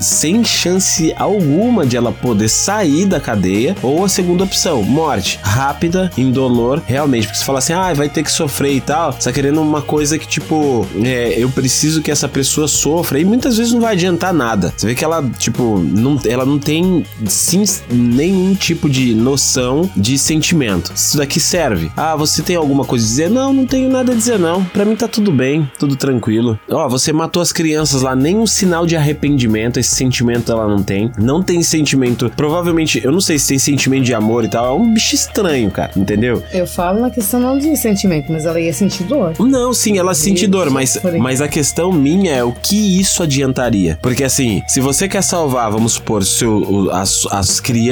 sem 0.00 0.44
chance 0.44 1.12
alguma 1.16 1.86
de 1.86 1.96
ela 1.96 2.12
poder 2.12 2.48
sair 2.48 3.06
da 3.06 3.20
cadeia. 3.20 3.76
Ou 3.82 4.04
a 4.04 4.08
segunda 4.08 4.44
opção, 4.44 4.82
morte 4.82 5.38
rápida, 5.42 6.10
indolor, 6.16 6.82
realmente. 6.86 7.26
Porque 7.26 7.38
você 7.38 7.44
fala 7.44 7.58
assim, 7.58 7.72
ah, 7.72 7.92
vai 7.94 8.08
ter 8.08 8.22
que 8.22 8.32
sofrer 8.32 8.74
e 8.74 8.80
tal. 8.80 9.12
Você 9.12 9.24
tá 9.24 9.32
querendo 9.32 9.60
uma 9.60 9.82
coisa 9.82 10.18
que, 10.18 10.26
tipo, 10.26 10.86
é, 11.02 11.34
eu 11.36 11.48
preciso 11.50 12.02
que 12.02 12.10
essa 12.10 12.28
pessoa 12.28 12.68
sofra. 12.68 13.18
E 13.18 13.24
muitas 13.24 13.56
vezes 13.56 13.72
não 13.72 13.80
vai 13.80 13.94
adiantar 13.94 14.32
nada. 14.32 14.72
Você 14.76 14.86
vê 14.86 14.94
que 14.94 15.04
ela, 15.04 15.22
tipo, 15.38 15.78
não 15.78 16.18
ela 16.26 16.44
não 16.44 16.58
tem 16.58 17.04
sim, 17.26 17.64
nenhum 17.98 18.54
tipo 18.54 18.88
de 18.88 19.14
noção 19.14 19.90
de 19.96 20.18
sentimento. 20.18 20.92
Isso 20.94 21.16
daqui 21.16 21.40
serve. 21.40 21.90
Ah, 21.96 22.16
você 22.16 22.42
tem 22.42 22.56
alguma 22.56 22.84
coisa 22.84 23.04
a 23.04 23.08
dizer? 23.08 23.30
Não, 23.30 23.52
não 23.52 23.66
tenho 23.66 23.90
nada 23.90 24.12
a 24.12 24.14
dizer, 24.14 24.38
não. 24.38 24.64
Pra 24.64 24.84
mim 24.84 24.96
tá 24.96 25.08
tudo 25.08 25.32
bem, 25.32 25.70
tudo 25.78 25.96
tranquilo. 25.96 26.58
Ó, 26.70 26.88
você 26.88 27.12
matou 27.12 27.42
as 27.42 27.52
crianças 27.52 28.02
lá, 28.02 28.14
nenhum 28.14 28.46
sinal 28.46 28.86
de 28.86 28.96
arrependimento, 28.96 29.78
esse 29.78 29.94
sentimento 29.94 30.50
ela 30.50 30.66
não 30.68 30.82
tem. 30.82 31.10
Não 31.18 31.42
tem 31.42 31.62
sentimento. 31.62 32.30
Provavelmente, 32.36 33.00
eu 33.04 33.12
não 33.12 33.20
sei 33.20 33.38
se 33.38 33.48
tem 33.48 33.58
sentimento 33.58 34.04
de 34.04 34.14
amor 34.14 34.44
e 34.44 34.48
tal. 34.48 34.66
É 34.66 34.80
um 34.80 34.92
bicho 34.92 35.14
estranho, 35.14 35.70
cara, 35.70 35.90
entendeu? 35.96 36.42
Eu 36.52 36.66
falo 36.66 37.00
na 37.00 37.10
questão 37.10 37.40
não 37.40 37.58
de 37.58 37.76
sentimento, 37.76 38.30
mas 38.32 38.46
ela 38.46 38.60
ia 38.60 38.72
sentir 38.72 39.04
dor. 39.04 39.34
Não, 39.38 39.72
sim, 39.72 39.98
ela 39.98 40.14
sente 40.14 40.46
dor, 40.46 40.70
mas, 40.70 40.98
mas 41.18 41.40
a 41.40 41.48
questão 41.48 41.92
minha 41.92 42.32
é 42.32 42.44
o 42.44 42.52
que 42.52 43.00
isso 43.00 43.22
adiantaria. 43.22 43.98
Porque 44.02 44.24
assim, 44.24 44.62
se 44.66 44.80
você 44.80 45.08
quer 45.08 45.22
salvar, 45.22 45.70
vamos 45.70 45.92
supor, 45.92 46.24
seu, 46.24 46.90
as, 46.92 47.26
as 47.30 47.60
crianças, 47.60 47.87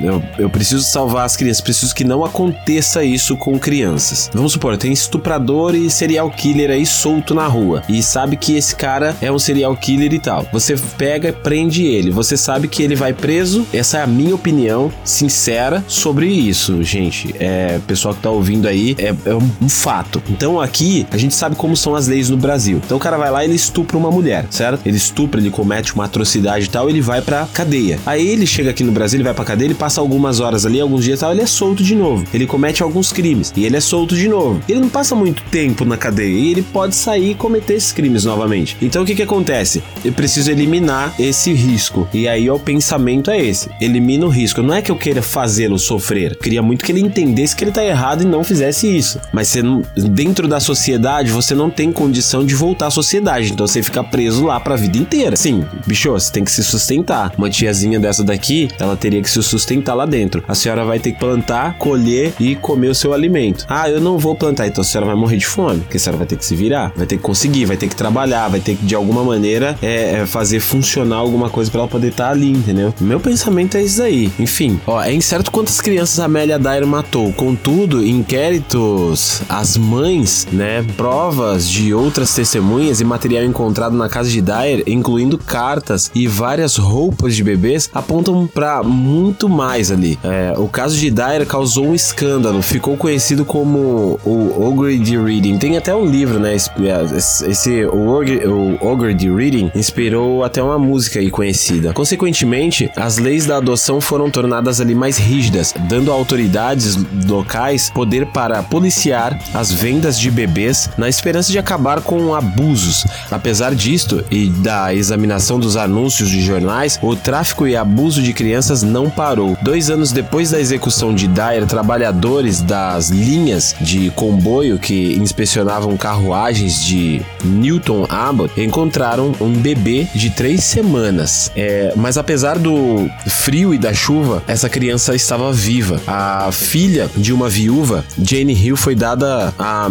eu, 0.00 0.22
eu 0.38 0.50
preciso 0.50 0.82
salvar 0.82 1.24
as 1.24 1.36
crianças, 1.36 1.60
preciso 1.60 1.94
que 1.94 2.04
não 2.04 2.24
aconteça 2.24 3.04
isso 3.04 3.36
com 3.36 3.58
crianças. 3.58 4.30
Vamos 4.32 4.52
supor, 4.52 4.76
tem 4.76 4.92
estuprador 4.92 5.74
e 5.74 5.90
serial 5.90 6.30
killer 6.30 6.70
aí 6.70 6.86
solto 6.86 7.34
na 7.34 7.46
rua 7.46 7.82
e 7.88 8.02
sabe 8.02 8.36
que 8.36 8.56
esse 8.56 8.74
cara 8.74 9.16
é 9.20 9.30
um 9.30 9.38
serial 9.38 9.76
killer 9.76 10.12
e 10.12 10.18
tal. 10.18 10.46
Você 10.52 10.76
pega 10.96 11.28
e 11.28 11.32
prende 11.32 11.84
ele, 11.84 12.10
você 12.10 12.36
sabe 12.36 12.68
que 12.68 12.82
ele 12.82 12.94
vai 12.94 13.12
preso. 13.12 13.66
Essa 13.72 13.98
é 13.98 14.02
a 14.02 14.06
minha 14.06 14.34
opinião 14.34 14.92
sincera 15.04 15.84
sobre 15.86 16.26
isso, 16.26 16.82
gente. 16.82 17.34
É, 17.38 17.78
pessoal 17.86 18.14
que 18.14 18.20
tá 18.20 18.30
ouvindo 18.30 18.66
aí, 18.66 18.96
é, 18.98 19.14
é 19.26 19.34
um, 19.34 19.50
um 19.62 19.68
fato. 19.68 20.22
Então 20.28 20.60
aqui 20.60 21.06
a 21.10 21.16
gente 21.16 21.34
sabe 21.34 21.56
como 21.56 21.76
são 21.76 21.94
as 21.94 22.06
leis 22.06 22.30
no 22.30 22.36
Brasil. 22.36 22.80
Então 22.84 22.96
o 22.96 23.00
cara 23.00 23.16
vai 23.16 23.30
lá 23.30 23.44
e 23.44 23.48
ele 23.48 23.56
estupra 23.56 23.96
uma 23.96 24.10
mulher, 24.10 24.46
certo? 24.50 24.80
Ele 24.86 24.96
estupra, 24.96 25.40
ele 25.40 25.50
comete 25.50 25.94
uma 25.94 26.04
atrocidade 26.04 26.66
e 26.66 26.68
tal, 26.68 26.88
ele 26.88 27.00
vai 27.00 27.20
pra 27.20 27.46
cadeia. 27.52 27.98
Aí 28.06 28.26
ele 28.26 28.46
chega 28.46 28.70
aqui 28.70 28.82
no 28.82 28.92
Brasil, 28.92 29.11
ele 29.14 29.22
vai 29.22 29.34
pra 29.34 29.44
cadeia, 29.44 29.68
ele 29.68 29.74
passa 29.74 30.00
algumas 30.00 30.40
horas 30.40 30.66
ali, 30.66 30.80
alguns 30.80 31.04
dias 31.04 31.20
tal, 31.20 31.32
ele 31.32 31.42
é 31.42 31.46
solto 31.46 31.82
de 31.82 31.94
novo. 31.94 32.24
Ele 32.32 32.46
comete 32.46 32.82
alguns 32.82 33.12
crimes 33.12 33.52
e 33.56 33.64
ele 33.64 33.76
é 33.76 33.80
solto 33.80 34.16
de 34.16 34.28
novo. 34.28 34.60
Ele 34.68 34.80
não 34.80 34.88
passa 34.88 35.14
muito 35.14 35.42
tempo 35.44 35.84
na 35.84 35.96
cadeia 35.96 36.38
e 36.38 36.50
ele 36.50 36.62
pode 36.62 36.94
sair 36.94 37.30
e 37.30 37.34
cometer 37.34 37.74
esses 37.74 37.92
crimes 37.92 38.24
novamente. 38.24 38.76
Então 38.80 39.02
o 39.02 39.06
que 39.06 39.14
que 39.14 39.22
acontece? 39.22 39.82
Eu 40.04 40.12
preciso 40.12 40.50
eliminar 40.50 41.14
esse 41.18 41.52
risco. 41.52 42.08
E 42.12 42.28
aí 42.28 42.50
o 42.50 42.58
pensamento 42.58 43.30
é 43.30 43.38
esse: 43.38 43.70
elimina 43.80 44.26
o 44.26 44.28
risco. 44.28 44.62
Não 44.62 44.74
é 44.74 44.82
que 44.82 44.90
eu 44.90 44.96
queira 44.96 45.22
fazê-lo 45.22 45.78
sofrer. 45.78 46.32
Eu 46.32 46.38
queria 46.38 46.62
muito 46.62 46.84
que 46.84 46.92
ele 46.92 47.00
entendesse 47.00 47.54
que 47.54 47.64
ele 47.64 47.72
tá 47.72 47.84
errado 47.84 48.22
e 48.22 48.26
não 48.26 48.44
fizesse 48.44 48.86
isso. 48.86 49.20
Mas 49.32 49.48
você 49.48 49.62
não, 49.62 49.82
dentro 49.96 50.48
da 50.48 50.60
sociedade, 50.60 51.30
você 51.30 51.54
não 51.54 51.70
tem 51.70 51.92
condição 51.92 52.44
de 52.44 52.54
voltar 52.54 52.86
à 52.86 52.90
sociedade. 52.90 53.52
Então 53.52 53.66
você 53.66 53.82
fica 53.82 54.02
preso 54.02 54.44
lá 54.44 54.58
pra 54.60 54.76
vida 54.76 54.98
inteira. 54.98 55.36
Sim, 55.36 55.64
bicho, 55.86 56.10
você 56.10 56.32
tem 56.32 56.44
que 56.44 56.50
se 56.50 56.62
sustentar. 56.62 57.32
Uma 57.36 57.50
tiazinha 57.50 57.98
dessa 57.98 58.24
daqui, 58.24 58.68
ela 58.78 58.96
teria 59.02 59.20
que 59.20 59.28
se 59.28 59.42
sustentar 59.42 59.94
lá 59.94 60.06
dentro. 60.06 60.44
A 60.46 60.54
senhora 60.54 60.84
vai 60.84 61.00
ter 61.00 61.10
que 61.10 61.18
plantar, 61.18 61.76
colher 61.76 62.32
e 62.38 62.54
comer 62.54 62.88
o 62.88 62.94
seu 62.94 63.12
alimento. 63.12 63.66
Ah, 63.68 63.90
eu 63.90 64.00
não 64.00 64.16
vou 64.16 64.36
plantar, 64.36 64.68
então 64.68 64.80
a 64.80 64.84
senhora 64.84 65.08
vai 65.08 65.16
morrer 65.16 65.36
de 65.36 65.46
fome, 65.46 65.80
porque 65.80 65.96
a 65.96 66.00
senhora 66.00 66.18
vai 66.18 66.26
ter 66.26 66.36
que 66.36 66.44
se 66.44 66.54
virar, 66.54 66.92
vai 66.96 67.04
ter 67.04 67.16
que 67.16 67.22
conseguir, 67.22 67.64
vai 67.64 67.76
ter 67.76 67.88
que 67.88 67.96
trabalhar, 67.96 68.48
vai 68.48 68.60
ter 68.60 68.76
que 68.76 68.86
de 68.86 68.94
alguma 68.94 69.24
maneira 69.24 69.76
é, 69.82 70.20
é 70.20 70.26
fazer 70.26 70.60
funcionar 70.60 71.16
alguma 71.16 71.50
coisa 71.50 71.68
para 71.68 71.80
ela 71.80 71.88
poder 71.88 72.08
estar 72.08 72.26
tá 72.26 72.30
ali, 72.30 72.50
entendeu? 72.50 72.94
Meu 73.00 73.18
pensamento 73.18 73.76
é 73.76 73.82
isso 73.82 74.02
aí. 74.02 74.30
Enfim, 74.38 74.80
ó, 74.86 75.02
é 75.02 75.12
incerto 75.12 75.50
quantas 75.50 75.80
crianças 75.80 76.20
a 76.20 76.26
Amélia 76.26 76.58
Dyer 76.58 76.86
matou. 76.86 77.32
Contudo, 77.32 78.06
inquéritos, 78.06 79.42
as 79.48 79.76
mães, 79.76 80.46
né, 80.52 80.84
provas 80.96 81.68
de 81.68 81.92
outras 81.92 82.32
testemunhas 82.34 83.00
e 83.00 83.04
material 83.04 83.42
encontrado 83.42 83.96
na 83.96 84.08
casa 84.08 84.30
de 84.30 84.40
Dyer, 84.40 84.84
incluindo 84.86 85.36
cartas 85.36 86.10
e 86.14 86.28
várias 86.28 86.76
roupas 86.76 87.34
de 87.34 87.42
bebês, 87.42 87.90
apontam 87.92 88.46
para 88.46 88.82
muito 88.92 89.48
mais 89.48 89.90
ali. 89.90 90.18
É, 90.22 90.54
o 90.56 90.68
caso 90.68 90.96
de 90.96 91.10
Dyer 91.10 91.46
causou 91.46 91.86
um 91.86 91.94
escândalo, 91.94 92.62
ficou 92.62 92.96
conhecido 92.96 93.44
como 93.44 94.20
o 94.24 94.62
Ogre 94.62 94.98
de 94.98 95.18
Reading. 95.18 95.58
Tem 95.58 95.76
até 95.76 95.94
um 95.94 96.04
livro, 96.04 96.38
né? 96.38 96.54
Esse, 96.54 97.84
o, 97.86 98.08
Ogre, 98.08 98.46
o 98.46 98.78
Ogre 98.80 99.14
de 99.14 99.30
Reading 99.30 99.70
inspirou 99.74 100.44
até 100.44 100.62
uma 100.62 100.78
música 100.78 101.18
aí 101.18 101.30
conhecida. 101.30 101.92
Consequentemente, 101.92 102.90
as 102.96 103.18
leis 103.18 103.46
da 103.46 103.56
adoção 103.56 104.00
foram 104.00 104.30
tornadas 104.30 104.80
ali 104.80 104.94
mais 104.94 105.16
rígidas, 105.16 105.74
dando 105.88 106.10
a 106.10 106.14
autoridades 106.14 106.96
locais 107.26 107.90
poder 107.90 108.26
para 108.26 108.62
policiar 108.62 109.38
as 109.54 109.72
vendas 109.72 110.18
de 110.18 110.30
bebês 110.30 110.90
na 110.96 111.08
esperança 111.08 111.50
de 111.50 111.58
acabar 111.58 112.00
com 112.00 112.34
abusos. 112.34 113.06
Apesar 113.30 113.74
disto 113.74 114.24
e 114.30 114.48
da 114.48 114.94
examinação 114.94 115.58
dos 115.58 115.76
anúncios 115.76 116.28
de 116.28 116.42
jornais, 116.42 116.98
o 117.02 117.16
tráfico 117.16 117.66
e 117.66 117.76
abuso 117.76 118.22
de 118.22 118.32
crianças 118.32 118.81
não 118.82 119.08
parou. 119.10 119.56
Dois 119.62 119.90
anos 119.90 120.12
depois 120.12 120.50
da 120.50 120.60
execução 120.60 121.14
de 121.14 121.26
Dyer, 121.26 121.66
trabalhadores 121.66 122.60
das 122.60 123.10
linhas 123.10 123.74
de 123.80 124.10
comboio 124.10 124.78
que 124.78 125.14
inspecionavam 125.14 125.96
carruagens 125.96 126.84
de 126.84 127.22
Newton 127.44 128.06
Abbott 128.08 128.60
encontraram 128.60 129.34
um 129.40 129.52
bebê 129.52 130.06
de 130.14 130.30
três 130.30 130.64
semanas. 130.64 131.50
É, 131.56 131.92
mas 131.96 132.16
apesar 132.16 132.58
do 132.58 133.08
frio 133.26 133.74
e 133.74 133.78
da 133.78 133.92
chuva, 133.92 134.42
essa 134.46 134.68
criança 134.68 135.14
estava 135.14 135.52
viva. 135.52 136.00
A 136.06 136.50
filha 136.52 137.10
de 137.16 137.32
uma 137.32 137.48
viúva, 137.48 138.04
Jane 138.22 138.54
Hill, 138.54 138.76
foi 138.76 138.94
dada 138.94 139.52
à, 139.58 139.88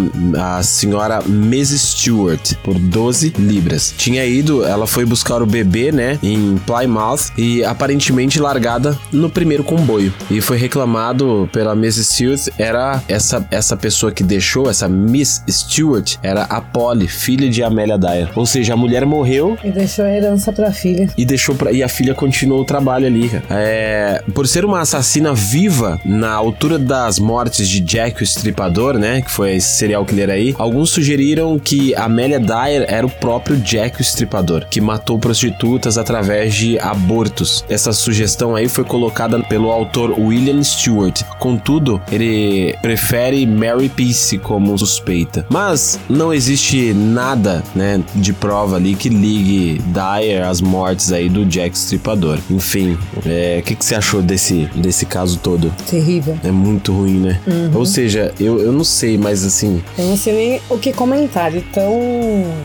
à 0.57 0.63
senhora 0.63 1.21
Mrs. 1.27 1.79
Stewart 1.79 2.53
por 2.63 2.77
12 2.77 3.33
libras. 3.37 3.93
Tinha 3.97 4.25
ido, 4.25 4.65
ela 4.65 4.87
foi 4.87 5.05
buscar 5.05 5.41
o 5.41 5.45
bebê, 5.45 5.91
né, 5.91 6.19
em 6.21 6.57
Plymouth 6.65 7.31
e 7.37 7.63
aparentemente 7.63 8.39
largado 8.39 8.80
no 9.11 9.29
primeiro 9.29 9.63
comboio. 9.63 10.13
E 10.29 10.41
foi 10.41 10.57
reclamado 10.57 11.49
pela 11.51 11.75
Miss 11.75 11.95
Stewart, 11.95 12.47
era 12.57 13.01
essa, 13.07 13.45
essa 13.51 13.75
pessoa 13.77 14.11
que 14.11 14.23
deixou, 14.23 14.69
essa 14.69 14.87
Miss 14.87 15.43
Stewart, 15.49 16.15
era 16.23 16.43
a 16.43 16.61
Polly, 16.61 17.07
filha 17.07 17.49
de 17.49 17.63
Amélia 17.63 17.97
Dyer. 17.97 18.29
Ou 18.35 18.45
seja, 18.45 18.73
a 18.73 18.77
mulher 18.77 19.05
morreu 19.05 19.57
E 19.63 19.69
deixou 19.71 20.05
a 20.05 20.09
herança 20.09 20.51
pra 20.51 20.71
filha. 20.71 21.09
e 21.17 21.25
deixou 21.25 21.55
pra, 21.55 21.71
e 21.71 21.83
a 21.83 21.87
filha 21.89 22.13
continuou 22.13 22.61
o 22.61 22.65
trabalho 22.65 23.05
ali. 23.05 23.29
É, 23.49 24.23
por 24.33 24.47
ser 24.47 24.65
uma 24.65 24.81
assassina 24.81 25.33
viva 25.33 25.99
na 26.05 26.31
altura 26.31 26.77
das 26.79 27.19
mortes 27.19 27.67
de 27.67 27.79
Jack 27.79 28.21
o 28.21 28.23
Estripador, 28.23 28.97
né, 28.97 29.21
que 29.21 29.31
foi 29.31 29.55
esse 29.55 29.69
serial 29.77 30.05
killer 30.05 30.29
aí, 30.29 30.55
alguns 30.57 30.89
sugeriram 30.89 31.59
que 31.59 31.93
Amélia 31.95 32.39
Dyer 32.39 32.85
era 32.87 33.05
o 33.05 33.09
próprio 33.09 33.57
Jack 33.57 33.99
o 33.99 34.01
Estripador, 34.01 34.65
que 34.69 34.79
matou 34.81 35.19
prostitutas 35.19 35.97
através 35.97 36.53
de 36.55 36.79
abortos. 36.79 37.65
Essa 37.69 37.91
sugestão 37.91 38.55
aí 38.55 38.60
foi 38.67 38.83
colocada 38.83 39.39
pelo 39.43 39.71
autor 39.71 40.17
William 40.19 40.61
Stewart. 40.63 41.23
Contudo, 41.39 42.01
ele 42.11 42.75
prefere 42.81 43.45
Mary 43.45 43.89
Peace 43.89 44.37
como 44.37 44.77
suspeita. 44.77 45.45
Mas 45.49 45.99
não 46.09 46.33
existe 46.33 46.93
nada, 46.93 47.63
né, 47.75 48.01
de 48.15 48.33
prova 48.33 48.75
ali 48.75 48.95
que 48.95 49.09
ligue 49.09 49.81
Dyer 49.87 50.47
às 50.47 50.61
mortes 50.61 51.11
aí 51.11 51.29
do 51.29 51.45
Jack 51.45 51.77
Stripador. 51.77 52.39
Enfim, 52.49 52.97
é, 53.25 53.57
o 53.59 53.63
que, 53.63 53.75
que 53.75 53.83
você 53.85 53.95
achou 53.95 54.21
desse, 54.21 54.69
desse 54.75 55.05
caso 55.05 55.39
todo? 55.39 55.71
Terrível. 55.89 56.37
É 56.43 56.51
muito 56.51 56.91
ruim, 56.93 57.19
né? 57.19 57.39
Ou 57.73 57.85
seja, 57.85 58.33
eu, 58.39 58.59
eu 58.59 58.71
não 58.71 58.83
sei, 58.83 59.17
mas 59.17 59.43
assim, 59.43 59.81
Eu 59.97 60.05
não 60.05 60.17
sei 60.17 60.33
nem 60.33 60.61
o 60.69 60.77
que 60.77 60.91
comentar 60.93 61.51
de 61.51 61.61
tão 61.61 61.91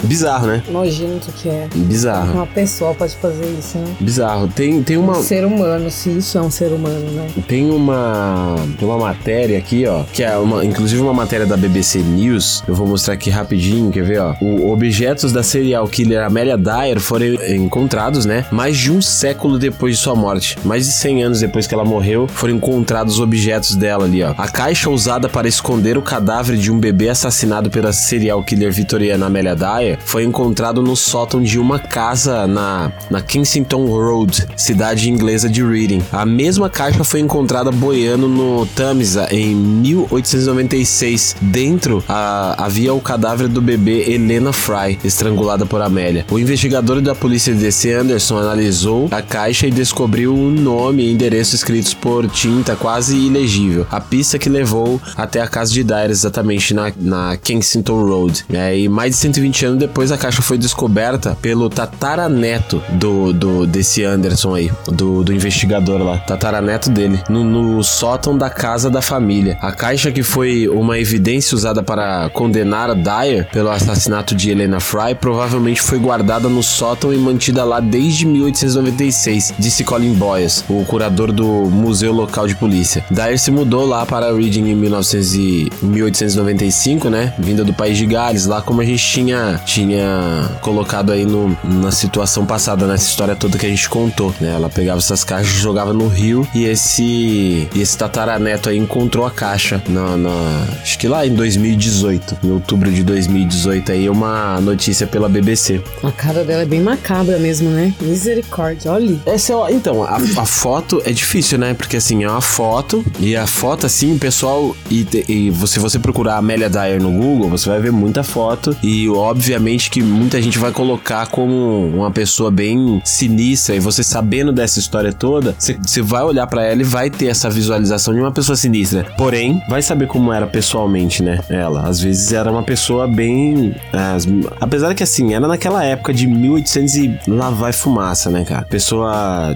bizarro, 0.03 0.47
né? 0.47 0.63
nojento 0.71 1.33
que 1.33 1.49
é. 1.49 1.69
Bizarro. 1.75 2.33
Uma 2.33 2.47
pessoa 2.47 2.95
pode 2.95 3.15
fazer 3.17 3.47
isso, 3.59 3.79
né? 3.79 3.97
Bizarro. 4.01 4.49
Tem, 4.49 4.83
tem 4.83 4.97
Um 4.97 5.05
uma. 5.05 5.15
ser 5.23 5.45
humano, 5.45 5.86
se 5.91 6.11
isso 6.11 6.39
é 6.39 6.41
um 6.41 6.51
ser 6.51 6.73
humano, 6.73 7.11
né? 7.13 7.29
Tem 7.47 7.71
uma, 7.71 8.57
tem 8.79 8.89
uma 8.89 8.99
matéria 8.99 9.59
aqui, 9.59 9.87
ó, 9.87 10.05
que 10.13 10.23
é 10.23 10.37
uma, 10.37 10.65
inclusive 10.65 11.01
uma 11.01 11.15
matéria 11.15 11.47
da 11.47 11.57
BBC 11.57 12.01
News. 12.01 12.63
Eu 12.67 12.75
vou 12.75 12.87
mostrar 12.87 13.15
aqui 13.15 13.31
rapidinho, 13.31 13.91
quer 13.91 14.05
ver, 14.05 14.21
ó? 14.21 14.35
O 14.41 14.71
objetos 14.71 15.33
da 15.33 15.43
serial 15.43 15.87
killer 15.89 16.25
Amelia 16.25 16.57
Dyer 16.57 17.01
foram 17.01 17.27
encontrados, 17.49 18.25
né? 18.25 18.45
Mais 18.51 18.77
de 18.77 18.93
um 18.93 19.01
século 19.01 19.59
depois 19.59 19.97
de 19.97 20.03
sua 20.03 20.15
morte, 20.15 20.59
mais 20.65 20.87
de 20.87 20.93
100 20.93 21.23
anos 21.23 21.41
depois 21.41 21.67
que 21.67 21.75
ela 21.75 21.85
morreu, 21.85 22.27
foram 22.29 22.55
encontrados 22.55 23.15
os 23.15 23.21
objetos 23.21 23.75
dela 23.75 24.05
ali, 24.05 24.23
ó. 24.23 24.35
A 24.37 24.49
caixa 24.49 24.91
usada 24.91 25.29
para 25.29 25.49
esconder 25.49 25.97
o 25.97 26.03
cadáver 26.03 26.57
de 26.57 26.71
um 26.71 26.79
bebê 26.79 27.09
assassinado 27.09 27.71
pela 27.71 27.93
serial 27.93 28.43
killer 28.43 28.73
vitoriana 28.73 29.27
Amelia 29.27 29.57
Dyer 29.57 29.99
foi 30.05 30.25
encontrado 30.25 30.83
no 30.83 30.97
sótão 30.97 31.43
de 31.43 31.59
uma 31.59 31.79
casa 31.79 32.47
na, 32.47 32.93
na 33.11 33.21
Kensington 33.21 33.87
Road, 33.87 34.47
cidade 34.57 35.11
inglesa 35.11 35.49
de 35.49 35.63
Reading. 35.77 36.03
A 36.13 36.25
mesma 36.25 36.71
caixa 36.71 37.05
foi 37.05 37.21
encontrada 37.21 37.71
boiando 37.71 38.27
no 38.29 38.65
Tamisa 38.67 39.29
em 39.31 39.55
1896. 39.55 41.37
Dentro 41.41 42.03
a- 42.09 42.55
havia 42.65 42.95
o 42.95 43.01
cadáver 43.01 43.49
do 43.49 43.61
bebê 43.61 44.11
Helena 44.11 44.53
Fry, 44.53 44.99
estrangulada 45.05 45.67
por 45.67 45.81
Amélia. 45.83 46.25
O 46.31 46.39
investigador 46.39 47.01
da 47.01 47.15
polícia 47.15 47.53
DC 47.55 47.93
Anderson 47.93 48.39
analisou 48.39 49.09
a 49.11 49.21
caixa 49.23 49.67
e 49.67 49.71
descobriu 49.71 50.35
um 50.35 50.51
nome 50.51 51.03
e 51.05 51.13
endereço 51.13 51.55
escritos 51.55 51.93
por 51.95 52.29
tinta 52.29 52.75
quase 52.77 53.17
ilegível. 53.17 53.87
A 53.91 54.01
pista 54.01 54.39
que 54.39 54.49
levou 54.49 55.01
até 55.17 55.41
a 55.41 55.47
casa 55.49 55.73
de 55.73 55.83
Dyer, 55.85 56.11
exatamente 56.11 56.73
na, 56.75 56.93
na 56.97 57.37
Kensington 57.37 58.05
Road. 58.05 58.45
É, 58.53 58.79
e 58.79 58.89
mais 58.89 59.13
de 59.13 59.17
120 59.19 59.67
anos 59.67 59.79
depois, 59.79 60.11
a 60.11 60.17
caixa 60.19 60.41
foi 60.43 60.57
descoberta 60.59 61.37
pelo 61.43 61.69
tataraneto 61.69 62.83
do, 62.93 63.33
do 63.33 63.67
desse 63.67 64.05
Anderson 64.05 64.55
aí, 64.55 64.71
do, 64.93 65.23
do 65.23 65.33
investigador 65.33 65.66
lá. 66.05 66.19
Tataraneto 66.19 66.91
dele, 66.91 67.21
no, 67.29 67.45
no 67.45 67.83
sótão 67.83 68.37
da 68.37 68.51
casa 68.51 68.91
da 68.91 69.03
família. 69.03 69.59
A 69.61 69.73
caixa 69.73 70.11
que 70.11 70.23
foi 70.23 70.69
uma 70.69 70.99
evidência 70.99 71.55
usada 71.55 71.83
para 71.83 72.29
condenar 72.31 72.91
a 72.91 72.95
Dyer 72.95 73.49
pelo 73.53 73.71
assassinato 73.71 74.35
de 74.35 74.51
Helena 74.51 74.81
Fry 74.81 75.15
provavelmente 75.21 75.81
foi 75.81 75.99
guardada 75.99 76.49
no 76.49 76.63
sótão 76.63 77.13
e 77.13 77.17
mantida 77.17 77.65
lá 77.65 77.81
desde 77.81 78.27
1896, 78.27 79.55
disse 79.59 79.85
Colin 79.85 80.15
Boyes, 80.15 80.65
o 80.69 80.85
curador 80.85 81.33
do 81.33 81.47
Museu 81.47 82.13
Local 82.13 82.47
de 82.47 82.55
Polícia. 82.55 83.05
Dyer 83.11 83.39
se 83.39 83.51
mudou 83.51 83.87
lá 83.87 84.05
para 84.05 84.33
Reading 84.33 84.69
em 84.69 84.75
1900 84.75 85.35
e 85.35 85.73
1895, 85.83 87.09
né? 87.09 87.33
Vinda 87.39 87.65
do 87.65 87.73
país 87.73 87.97
de 87.97 88.07
Gales, 88.07 88.47
lá 88.47 88.61
como 88.61 88.81
a 88.81 88.85
gente 88.85 89.05
tinha, 89.05 89.61
tinha 89.65 90.51
colocado 90.61 91.13
aí 91.13 91.25
no, 91.25 91.57
na 91.65 91.91
situação 91.91 92.45
passada, 92.45 92.87
nessa 92.87 93.09
história 93.09 93.37
toda 93.37 93.59
que 93.59 93.67
a 93.67 93.69
gente 93.69 93.89
contou, 93.89 94.35
né? 94.41 94.55
Ela 94.55 94.69
pegava 94.69 94.99
essas 94.99 95.25
caixas, 95.25 95.56
jogava 95.61 95.93
no 95.93 96.09
rio 96.09 96.47
e 96.55 96.65
esse, 96.65 97.69
esse 97.75 97.97
tataraneto 97.97 98.69
aí 98.69 98.77
encontrou 98.79 99.27
a 99.27 99.31
caixa 99.31 99.83
na, 99.89 100.17
na- 100.17 100.67
acho 100.83 100.99
que 100.99 101.09
lá 101.09 101.27
em 101.27 101.35
2018, 101.35 102.39
em 102.45 102.51
outubro 102.51 102.91
de 102.91 103.03
2018 103.03 103.93
aí, 103.93 104.09
uma 104.09 104.61
notícia 104.61 105.07
pela 105.07 105.29
BBC. 105.29 105.81
A 106.03 106.11
cara 106.13 106.45
dela 106.45 106.63
é 106.63 106.67
bem 106.67 106.81
macabra 106.81 107.39
mesmo, 107.39 107.71
né? 107.71 107.93
Misericórdia, 108.01 108.91
olha. 108.93 109.17
Essa 109.27 109.53
é, 109.53 109.73
então, 109.73 110.03
a, 110.03 110.17
a 110.17 110.47
foto 110.47 111.03
é 111.05 111.13
difícil, 111.13 111.59
né? 111.59 111.75
Porque 111.75 111.97
assim, 111.97 112.25
é 112.25 112.29
uma 112.31 112.41
foto, 112.41 113.05
e 113.21 113.37
a 113.37 113.47
foto, 113.47 113.87
assim, 113.87 114.15
o 114.15 114.19
pessoal. 114.19 114.75
E, 114.91 115.07
e 115.29 115.53
se 115.67 115.79
você 115.79 115.99
procurar 115.99 116.37
Amélia 116.37 116.69
Dyer 116.69 117.01
no 117.03 117.11
Google, 117.11 117.49
você 117.51 117.69
vai 117.69 117.81
ver 117.81 117.93
muita 117.93 118.23
foto. 118.23 118.77
E 118.83 119.09
obviamente 119.09 119.91
que 119.91 120.03
muita 120.03 120.41
gente 120.41 120.59
vai 120.59 120.73
colocar 120.73 121.27
como 121.27 121.87
uma 121.89 122.11
pessoa 122.11 122.51
bem 122.51 123.01
sinistra. 123.05 123.75
E 123.77 123.81
você 123.81 124.03
sabendo 124.03 124.53
dessa 124.53 124.79
história 124.79 125.13
toda, 125.13 125.46
você, 125.59 126.03
vai 126.03 126.23
olhar 126.23 126.47
pra 126.47 126.63
ela 126.65 126.81
e 126.81 126.85
vai 126.85 127.11
ter 127.11 127.27
essa 127.27 127.49
visualização 127.51 128.15
de 128.15 128.21
uma 128.21 128.33
pessoa 128.33 128.57
sinistra. 128.57 129.05
Porém, 129.17 129.63
vai 129.69 129.83
saber 129.83 130.07
como 130.07 130.33
era 130.33 130.47
pessoalmente, 130.47 131.23
né? 131.23 131.41
Ela. 131.49 131.83
Às 131.89 132.01
vezes 132.01 132.33
era 132.33 132.51
uma 132.51 132.63
pessoa 132.63 133.07
bem. 133.07 133.75
as- 133.93 134.27
apesar 134.61 134.95
que 134.95 135.03
assim, 135.03 135.35
era 135.35 135.47
naquela 135.47 135.85
época 135.85 136.13
de 136.13 136.27
1800 136.27 136.95
e 136.97 137.19
lá 137.29 137.51
vai 137.51 137.73
fumaça, 137.73 138.31
né, 138.31 138.45
cara? 138.45 138.63
Pessoa, 138.63 139.55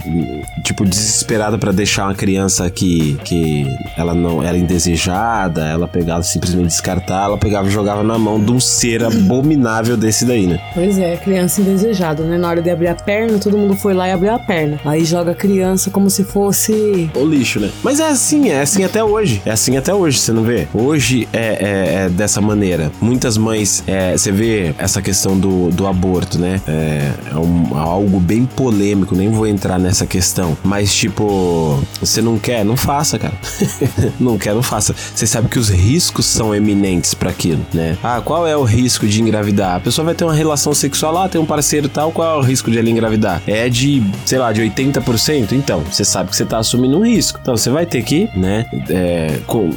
tipo, 0.65 0.85
desesperada 0.85 1.57
pra 1.59 1.73
deixar 1.73 2.05
uma 2.05 2.15
criança 2.15 2.69
que, 2.71 3.17
que 3.25 3.67
ela 3.97 4.15
não 4.15 4.43
era 4.43 4.57
indesejada, 4.57 5.65
ela 5.67 5.87
pegava 5.89 6.23
simplesmente 6.23 6.67
descartar, 6.69 7.25
ela 7.25 7.39
pegava 7.39 7.69
e 7.69 7.71
jogava 7.71 8.03
na 8.03 8.19
mão 8.19 8.43
de 8.43 8.51
um 8.53 8.61
ser 8.61 9.03
abominável 9.05 9.97
desse 9.97 10.25
daí, 10.25 10.47
né? 10.47 10.59
Pois 10.75 10.99
é, 10.99 11.17
criança 11.17 11.61
indesejada, 11.61 12.23
né? 12.25 12.37
Na 12.37 12.49
hora 12.49 12.61
de 12.63 12.71
abrir 12.71 12.89
a 12.89 12.95
perna, 12.95 13.39
todo 13.39 13.57
mundo 13.57 13.75
foi 13.77 13.95
lá 13.95 14.09
e 14.09 14.13
abriu 14.13 14.35
a 14.35 14.39
perna. 14.39 14.79
Aí 14.85 15.05
joga 15.05 15.33
a 15.33 15.35
criança 15.35 15.80
como 15.89 16.11
se 16.11 16.25
fosse. 16.25 17.09
O 17.15 17.25
lixo, 17.25 17.61
né? 17.61 17.71
Mas 17.83 18.01
é 18.01 18.09
assim, 18.09 18.49
é 18.51 18.61
assim 18.61 18.83
até 18.85 19.03
hoje. 19.05 19.41
É 19.47 19.53
assim 19.53 19.77
até 19.77 19.95
hoje, 19.95 20.19
você 20.19 20.33
não 20.33 20.43
vê? 20.43 20.67
Hoje 20.75 21.29
é, 21.33 21.39
é- 21.39 21.95
é 22.07 22.09
dessa 22.09 22.41
maneira. 22.41 22.91
Muitas 23.01 23.39
mães, 23.39 23.85
é, 23.87 24.13
você 24.17 24.33
vê 24.33 24.75
essa 24.79 25.01
questão 25.01 25.39
do, 25.39 25.71
do 25.71 25.87
aborto, 25.87 26.39
né? 26.39 26.61
É, 26.67 27.13
é 27.33 27.37
um- 27.37 27.77
algo 27.79 28.19
bem 28.19 28.45
polêmico, 28.45 29.15
nem 29.15 29.31
vou 29.31 29.47
entrar 29.47 29.79
nessa 29.79 30.05
questão. 30.07 30.57
Mas, 30.65 30.93
tipo, 30.93 31.81
você 32.01 32.21
não 32.21 32.39
quer? 32.39 32.65
Não 32.65 32.77
faça, 32.77 33.19
cara. 33.19 33.35
não 34.19 34.37
quer, 34.37 34.55
não 34.55 34.63
faça. 34.63 34.95
Você 35.15 35.27
sabe 35.27 35.49
que 35.49 35.59
os 35.59 35.69
riscos 35.69 36.27
são 36.27 36.55
eminentes 36.55 37.15
pra 37.15 37.31
aquilo, 37.31 37.65
né? 37.73 37.97
Ah, 38.03 38.21
qual 38.25 38.47
é 38.47 38.57
o 38.57 38.65
risco 38.65 39.07
de 39.07 39.21
engravidar? 39.23 39.77
A 39.77 39.81
pessoa 39.81 40.05
vai 40.05 40.15
ter 40.15 40.25
uma 40.25 40.35
relação 40.35 40.75
sexual 40.75 41.13
lá, 41.13 41.29
tem 41.29 41.41
um 41.41 41.47
parceiro 41.47 41.89
tal, 41.89 42.11
qual 42.11 42.37
é 42.37 42.39
o 42.39 42.43
risco 42.43 42.71
de 42.71 42.79
ela 42.79 42.91
engravidar? 42.91 43.43
É 43.47 43.69
de, 43.69 44.03
sei 44.25 44.39
lá, 44.39 44.53
de 44.53 44.61
80%? 44.63 45.53
Então, 45.53 45.70
você 45.79 46.05
sabe 46.05 46.31
que 46.31 46.37
você 46.37 46.45
tá 46.45 46.59
assumindo 46.59 46.99
um 46.99 47.05
risco. 47.07 47.39
Então, 47.41 47.57
você 47.57 47.71
vai 47.71 47.87
ter 47.87 48.03
que, 48.03 48.29
né, 48.37 48.67
é, 48.89 49.39
co- 49.47 49.69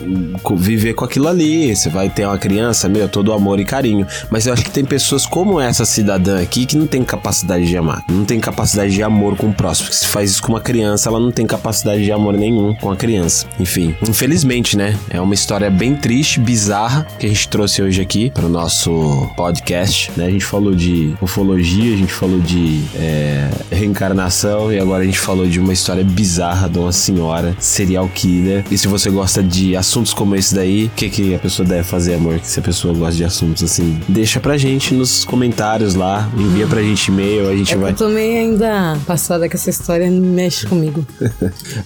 co- 0.42 0.56
viver 0.56 0.94
com 0.94 1.06
aquilo 1.06 1.28
ali. 1.28 1.76
Você 1.76 1.90
vai 1.90 2.10
ter 2.10 2.26
uma 2.26 2.38
criança, 2.38 2.88
meu, 2.90 3.08
todo 3.08 3.32
amor 3.34 3.60
e 3.60 3.66
carinho. 3.66 4.06
Mas 4.30 4.46
eu 4.48 4.54
acho 4.54 4.64
que 4.64 4.72
tem 4.72 4.86
pessoas 4.86 5.26
como 5.26 5.60
essa 5.60 5.86
cidadã 5.86 6.42
aqui 6.42 6.66
que 6.66 6.78
não 6.78 6.88
tem 6.88 7.04
capacidade 7.04 7.66
de 7.66 7.78
amar. 7.78 8.04
Não 8.10 8.26
tem 8.26 8.40
capacidade 8.40 8.94
de 8.94 9.04
amor 9.04 9.36
com 9.36 9.48
o 9.50 9.54
próximo. 9.54 9.88
Porque 9.88 9.98
se 9.98 10.08
faz 10.08 10.32
isso 10.32 10.42
com 10.42 10.54
uma 10.54 10.62
criança, 10.62 11.10
ela 11.10 11.20
não 11.20 11.32
tem 11.32 11.46
capacidade 11.46 12.04
de 12.04 12.12
amor 12.12 12.34
nenhum 12.34 12.74
com 12.76 12.92
a 12.92 12.96
criança. 12.96 13.46
Enfim, 13.60 13.96
infelizmente, 14.08 14.78
né? 14.78 14.98
É 15.10 15.20
uma 15.20 15.34
história 15.34 15.70
bem 15.70 15.96
triste, 15.96 16.40
bizarra, 16.40 17.06
que 17.20 17.26
a 17.26 17.30
gente 17.30 17.48
trouxe 17.48 17.82
hoje 17.82 18.02
aqui 18.02 18.30
para 18.30 18.46
o 18.46 18.50
nosso 18.50 19.30
podcast. 19.36 20.12
Né? 20.16 20.26
A 20.26 20.30
gente 20.30 20.46
falou 20.46 20.74
de 20.74 21.14
ufologia, 21.22 21.94
a 21.94 21.98
gente 21.98 22.14
falou 22.14 22.40
de 22.40 22.82
é, 22.96 23.50
reencarnação 23.72 24.72
e 24.74 24.80
agora 24.80 25.04
a 25.04 25.06
gente 25.06 25.20
falou 25.20 25.46
de 25.48 25.60
uma 25.60 25.72
história 25.74 25.83
bizarra 26.04 26.70
de 26.70 26.78
uma 26.80 26.92
senhora 26.92 27.56
serial 27.60 28.08
killer. 28.14 28.64
E 28.72 28.78
se 28.78 28.88
você 28.88 29.10
gosta 29.10 29.42
de 29.44 29.76
assuntos 29.76 30.14
como 30.14 30.36
esse 30.36 30.54
daí, 30.56 30.86
o 30.86 30.90
que, 30.92 31.10
que 31.10 31.36
a 31.36 31.40
pessoa 31.40 31.68
deve 31.68 31.84
fazer, 31.84 32.14
amor? 32.16 32.40
Que 32.40 32.48
se 32.48 32.60
a 32.60 32.64
pessoa 32.64 32.94
gosta 32.94 33.16
de 33.16 33.24
assuntos 33.24 33.64
assim, 33.64 34.00
deixa 34.08 34.40
pra 34.40 34.58
gente 34.58 34.94
nos 34.94 35.26
comentários 35.26 35.96
lá, 35.96 36.30
envia 36.38 36.68
pra 36.68 36.82
gente 36.82 37.08
e-mail, 37.10 37.50
a 37.50 37.56
gente 37.56 37.74
É 37.74 37.78
vai. 37.78 37.96
eu 38.00 38.10
meio 38.10 38.40
ainda 38.40 38.98
passada 39.06 39.48
que 39.50 39.56
essa 39.56 39.70
história 39.70 40.10
mexe 40.10 40.66
comigo. 40.68 41.06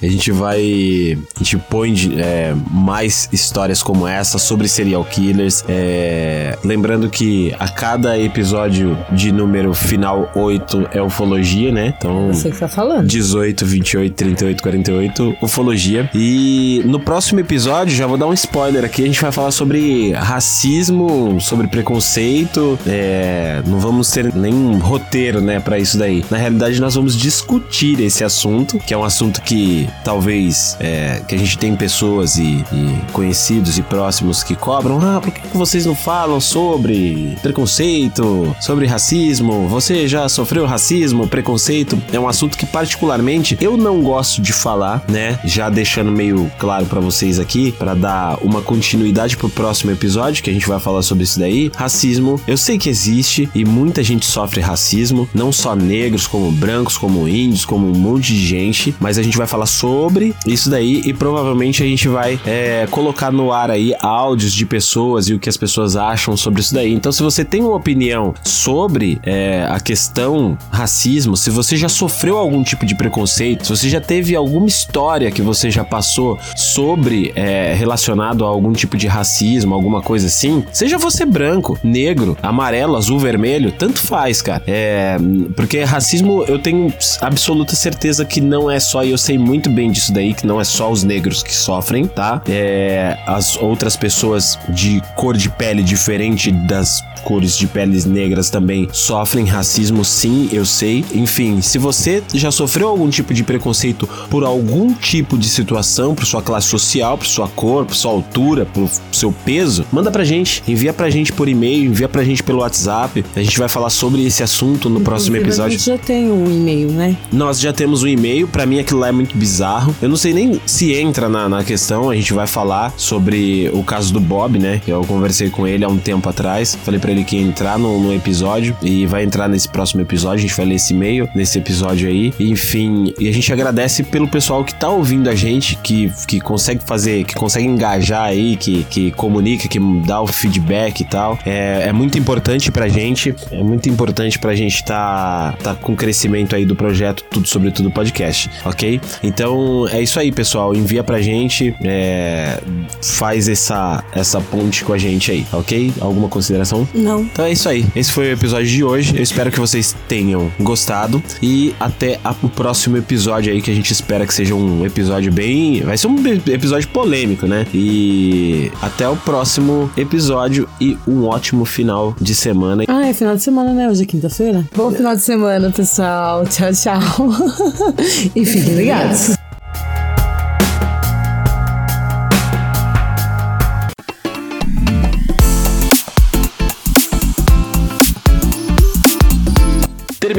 A 0.02 0.06
gente 0.08 0.32
vai. 0.32 1.18
A 1.36 1.40
gente 1.40 1.58
põe 1.58 1.94
de- 1.94 2.20
é, 2.22 2.54
mais 2.72 3.28
histórias 3.32 3.82
como 3.82 4.08
essa 4.08 4.38
sobre 4.38 4.68
serial 4.68 5.04
killers. 5.06 5.64
É, 5.68 6.58
lembrando 6.64 7.10
que 7.10 7.54
a 7.60 7.68
cada 7.68 8.18
episódio 8.20 8.98
de 9.12 9.32
número 9.32 9.74
final 9.74 10.32
8 10.36 10.90
é 10.92 11.02
ufologia, 11.02 11.72
né? 11.72 11.94
Então. 11.98 12.28
Eu 12.28 12.34
sei 12.34 12.50
o 12.52 12.54
que 12.54 12.60
você 12.60 12.66
tá 12.66 12.68
falando. 12.68 13.08
18, 13.08 13.66
28 13.78 14.16
38 14.16 14.64
48, 14.64 15.38
ufologia. 15.42 16.10
E 16.14 16.82
no 16.86 17.00
próximo 17.00 17.40
episódio, 17.40 17.96
já 17.96 18.08
vou 18.08 18.18
dar 18.18 18.28
um 18.28 18.34
spoiler 18.34 18.84
aqui, 18.84 19.04
a 19.04 19.06
gente 19.06 19.22
vai 19.22 19.32
falar 19.32 19.52
sobre 19.52 20.12
racismo, 20.14 21.40
sobre 21.40 21.68
preconceito. 21.68 22.78
É, 22.86 23.62
não 23.66 23.80
vamos 23.80 24.10
ter 24.10 24.34
nenhum 24.34 24.78
roteiro, 24.80 25.42
né, 25.42 25.60
para 25.60 25.78
isso 25.78 25.98
daí. 25.98 26.24
Na 26.30 26.38
realidade, 26.38 26.80
nós 26.82 26.96
vamos 26.96 27.16
discutir 27.16 28.00
esse 28.02 28.24
assunto, 28.24 28.80
que 28.80 28.94
é 28.94 28.98
um 28.98 29.04
assunto 29.04 29.42
que 29.42 29.88
talvez 30.04 30.78
é, 30.80 31.22
que 31.28 31.36
a 31.36 31.38
gente 31.38 31.58
tem 31.58 31.76
pessoas 31.76 32.38
e, 32.38 32.64
e, 32.72 33.12
conhecidos 33.12 33.78
e 33.78 33.82
próximos 33.82 34.44
que 34.44 34.56
cobram. 34.56 35.00
Ah, 35.02 35.22
por 35.22 35.32
que, 35.32 35.42
vocês 35.56 35.86
não 35.86 35.96
falam 35.96 36.40
sobre 36.40 37.38
preconceito, 37.42 38.56
sobre 38.60 38.86
racismo? 38.86 39.68
Você 39.68 40.08
já 40.08 40.28
sofreu 40.30 40.66
racismo, 40.66 41.28
preconceito? 41.28 42.02
É 42.12 42.20
um 42.20 42.28
assunto 42.28 42.58
que 42.58 42.66
particularmente 42.66 43.58
eu 43.68 43.76
não 43.76 44.02
gosto 44.02 44.42
de 44.42 44.54
falar, 44.54 45.04
né? 45.10 45.38
Já 45.44 45.70
deixando 45.70 46.10
meio 46.10 46.50
claro 46.58 46.86
para 46.86 47.02
vocês 47.02 47.38
aqui, 47.38 47.74
para 47.74 47.94
dar 47.94 48.38
uma 48.42 48.62
continuidade 48.62 49.36
pro 49.36 49.50
próximo 49.50 49.92
episódio 49.92 50.42
que 50.42 50.50
a 50.50 50.54
gente 50.54 50.68
vai 50.68 50.80
falar 50.80 51.02
sobre 51.02 51.26
isso 51.26 51.38
daí. 51.38 51.70
Racismo, 51.76 52.40
eu 52.48 52.56
sei 52.56 52.78
que 52.78 52.90
existe 52.90 53.50
e 53.54 53.66
muita 53.66 54.02
gente 54.02 54.26
sofre 54.26 54.62
racismo, 54.62 55.28
não 55.34 55.52
só 55.52 55.76
negros, 55.76 56.26
como 56.26 56.50
brancos, 56.50 56.98
como 56.98 57.28
índios, 57.28 57.66
como 57.66 57.88
um 57.88 57.98
monte 57.98 58.34
de 58.34 58.48
gente, 58.48 58.96
mas 59.02 59.18
a 59.18 59.24
gente 59.24 59.38
vai 59.38 59.46
falar 59.46 59.66
sobre 59.66 60.34
isso 60.46 60.70
daí 60.70 61.02
e 61.06 61.14
provavelmente 61.14 61.84
a 61.84 61.86
gente 61.86 62.08
vai 62.08 62.40
é, 62.46 62.88
colocar 62.90 63.34
no 63.34 63.52
ar 63.52 63.70
aí 63.70 63.94
áudios 64.00 64.54
de 64.54 64.66
pessoas 64.66 65.28
e 65.28 65.34
o 65.34 65.40
que 65.40 65.50
as 65.50 65.58
pessoas 65.58 65.98
acham 65.98 66.38
sobre 66.38 66.62
isso 66.62 66.74
daí. 66.74 66.94
Então, 66.94 67.12
se 67.12 67.22
você 67.22 67.44
tem 67.44 67.62
uma 67.62 67.76
opinião 67.76 68.34
sobre 68.44 69.20
é, 69.24 69.68
a 69.70 69.80
questão 69.82 70.58
racismo, 70.72 71.36
se 71.36 71.50
você 71.50 71.76
já 71.76 71.90
sofreu 71.90 72.38
algum 72.38 72.64
tipo 72.64 72.86
de 72.86 72.96
preconceito, 72.96 73.57
se 73.66 73.70
você 73.70 73.90
já 73.90 74.02
teve 74.02 74.36
alguma 74.36 74.68
história 74.68 75.32
que 75.32 75.42
você 75.42 75.70
já 75.70 75.84
passou 75.84 76.38
sobre 76.56 77.32
é, 77.36 77.74
relacionado 77.74 78.46
a 78.46 78.48
algum 78.48 78.74
tipo 78.74 78.98
de 78.98 79.08
racismo, 79.08 79.74
alguma 79.74 80.02
coisa 80.02 80.28
assim, 80.28 80.64
seja 80.72 80.98
você 80.98 81.26
branco, 81.26 81.78
negro, 81.84 82.38
amarelo, 82.42 82.96
azul, 82.96 83.20
vermelho, 83.20 83.72
tanto 83.72 84.00
faz, 84.00 84.42
cara. 84.42 84.64
É, 84.68 85.18
porque 85.56 85.84
racismo 85.84 86.44
eu 86.44 86.60
tenho 86.60 86.94
absoluta 87.22 87.76
certeza 87.76 88.26
que 88.26 88.42
não 88.42 88.70
é 88.70 88.80
só, 88.80 89.04
e 89.04 89.12
eu 89.12 89.18
sei 89.18 89.38
muito 89.38 89.70
bem 89.70 89.92
disso 89.92 90.14
daí, 90.14 90.34
que 90.34 90.46
não 90.46 90.60
é 90.60 90.64
só 90.64 90.92
os 90.92 91.04
negros 91.04 91.44
que 91.44 91.54
sofrem, 91.54 92.06
tá? 92.08 92.42
É, 92.48 93.18
as 93.26 93.58
outras 93.58 93.96
pessoas 93.96 94.58
de 94.70 95.02
cor 95.16 95.36
de 95.36 95.50
pele 95.50 95.84
diferente 95.84 96.52
das 96.52 97.04
cores 97.24 97.58
de 97.58 97.68
peles 97.68 98.06
negras 98.06 98.50
também 98.50 98.88
sofrem 98.94 99.46
racismo, 99.46 100.06
sim, 100.06 100.50
eu 100.52 100.66
sei. 100.66 101.04
Enfim, 101.14 101.62
se 101.62 101.78
você 101.78 102.24
já 102.34 102.52
sofreu 102.52 102.88
algum 102.88 103.10
tipo 103.10 103.34
de 103.34 103.44
preconceito 103.48 104.08
por 104.30 104.44
algum 104.44 104.94
tipo 104.94 105.38
de 105.38 105.48
situação, 105.48 106.14
por 106.14 106.26
sua 106.26 106.42
classe 106.42 106.68
social, 106.68 107.18
por 107.18 107.26
sua 107.26 107.48
cor, 107.48 107.86
por 107.86 107.96
sua 107.96 108.12
altura, 108.12 108.66
por 108.66 108.88
seu 109.12 109.32
peso, 109.32 109.86
manda 109.92 110.12
pra 110.12 110.24
gente, 110.24 110.62
envia 110.68 110.94
pra 110.94 111.10
gente 111.10 111.32
por 111.32 111.48
e-mail, 111.48 111.86
envia 111.86 112.10
pra 112.10 112.24
gente 112.24 112.44
pelo 112.44 112.60
WhatsApp. 112.60 113.24
A 113.36 113.42
gente 113.42 113.58
vai 113.58 113.70
falar 113.70 113.90
sobre 113.90 114.26
esse 114.26 114.44
assunto 114.44 114.90
no 114.90 115.02
próximo 115.02 115.38
episódio. 115.38 115.76
A 115.76 115.78
gente 115.78 115.86
já 115.86 115.98
tem 115.98 116.30
um 116.32 116.46
e-mail, 116.46 116.92
né? 116.92 117.16
Nós 117.32 117.60
já 117.60 117.72
temos 117.72 118.04
um 118.04 118.08
e-mail, 118.08 118.48
para 118.48 118.66
mim 118.66 118.80
aquilo 118.80 119.00
lá 119.00 119.08
é 119.08 119.12
muito 119.12 119.38
bizarro. 119.38 119.96
Eu 120.02 120.10
não 120.10 120.18
sei 120.18 120.34
nem 120.34 120.60
se 120.66 120.94
entra 120.94 121.30
na, 121.30 121.48
na 121.48 121.64
questão, 121.64 122.10
a 122.10 122.16
gente 122.16 122.34
vai 122.34 122.46
falar 122.46 122.94
sobre 122.98 123.70
o 123.74 123.84
caso 123.84 124.12
do 124.14 124.20
Bob, 124.20 124.60
né? 124.60 124.82
Eu 124.86 125.04
conversei 125.06 125.50
com 125.50 125.66
ele 125.66 125.86
há 125.86 125.88
um 125.88 125.98
tempo 125.98 126.28
atrás, 126.28 126.78
falei 126.84 127.00
para 127.00 127.12
ele 127.12 127.24
que 127.24 127.38
ia 127.38 127.42
entrar 127.42 127.80
no, 127.80 128.00
no, 128.00 128.14
episódio 128.14 128.76
e 128.82 129.06
vai 129.06 129.24
entrar 129.24 129.48
nesse 129.48 129.70
próximo 129.70 130.02
episódio. 130.02 130.40
A 130.40 130.42
gente 130.42 130.58
vai 130.58 130.66
ler 130.66 130.76
esse 130.76 130.94
e-mail 130.94 131.30
nesse 131.36 131.58
episódio 131.58 132.10
aí. 132.10 132.34
Enfim, 132.40 133.14
e 133.20 133.28
a 133.28 133.34
gente 133.34 133.37
agradece 133.52 134.04
pelo 134.04 134.28
pessoal 134.28 134.64
que 134.64 134.74
tá 134.74 134.90
ouvindo 134.90 135.30
a 135.30 135.36
gente, 135.36 135.76
que, 135.78 136.12
que 136.28 136.40
consegue 136.40 136.82
fazer, 136.84 137.24
que 137.24 137.36
consegue 137.36 137.66
engajar 137.66 138.24
aí, 138.24 138.56
que, 138.56 138.84
que 138.86 139.12
comunica, 139.12 139.68
que 139.68 139.80
dá 140.06 140.22
o 140.22 140.28
feedback 140.28 141.02
e 141.02 141.06
tal. 141.06 141.38
É, 141.46 141.84
é 141.88 141.94
muito 141.94 142.18
importante 142.18 142.72
pra 142.72 142.88
gente, 142.88 143.36
é 143.52 143.64
muito 143.64 143.88
importante 143.90 144.40
pra 144.40 144.56
gente 144.56 144.84
tá, 144.84 145.54
tá 145.64 145.76
com 145.76 145.94
o 145.94 145.96
crescimento 145.96 146.56
aí 146.56 146.66
do 146.66 146.76
projeto 146.76 147.24
Tudo 147.30 147.48
Sobre 147.48 147.72
Tudo 147.72 147.92
Podcast, 147.92 148.50
ok? 148.66 149.00
Então 149.22 149.88
é 149.90 150.02
isso 150.02 150.20
aí, 150.20 150.32
pessoal. 150.32 150.76
Envia 150.76 151.04
pra 151.04 151.22
gente, 151.22 151.76
é, 151.84 152.60
faz 153.02 153.48
essa, 153.48 154.04
essa 154.14 154.42
ponte 154.42 154.84
com 154.84 154.94
a 154.94 154.98
gente 154.98 155.32
aí, 155.32 155.46
ok? 155.52 155.94
Alguma 156.02 156.28
consideração? 156.28 156.88
Não. 156.94 157.22
Então 157.22 157.46
é 157.46 157.52
isso 157.52 157.70
aí. 157.70 157.86
Esse 157.96 158.12
foi 158.12 158.30
o 158.30 158.32
episódio 158.32 158.68
de 158.68 158.84
hoje. 158.84 159.16
Eu 159.16 159.24
espero 159.24 159.52
que 159.52 159.60
vocês 159.60 159.96
tenham 160.08 160.52
gostado. 160.60 161.22
E 161.42 161.76
até 161.80 162.20
o 162.42 162.50
próximo 162.50 162.98
episódio 162.98 163.27
aí, 163.34 163.62
que 163.62 163.72
a 163.72 163.76
gente 163.76 163.92
espera 163.92 164.26
que 164.26 164.34
seja 164.34 164.56
um 164.56 164.86
episódio 164.86 165.32
bem. 165.32 165.82
Vai 165.82 165.98
ser 165.98 166.08
um 166.08 166.16
episódio 166.48 166.88
polêmico, 166.90 167.46
né? 167.46 167.66
E 167.74 168.72
até 168.82 169.08
o 169.08 169.16
próximo 169.16 169.90
episódio 169.96 170.68
e 170.80 170.98
um 171.08 171.26
ótimo 171.26 171.66
final 171.66 172.16
de 172.20 172.34
semana. 172.34 172.84
Ah, 172.88 173.08
é 173.08 173.14
final 173.14 173.36
de 173.36 173.44
semana, 173.44 173.74
né? 173.74 173.90
Hoje 173.90 174.04
é 174.04 174.06
quinta-feira. 174.06 174.66
Bom 174.76 174.92
final 174.92 175.16
de 175.16 175.22
semana, 175.22 175.72
pessoal. 175.72 176.46
Tchau, 176.46 176.72
tchau. 176.74 177.02
e 178.36 178.46
fiquem 178.46 178.76
ligados. 178.76 179.37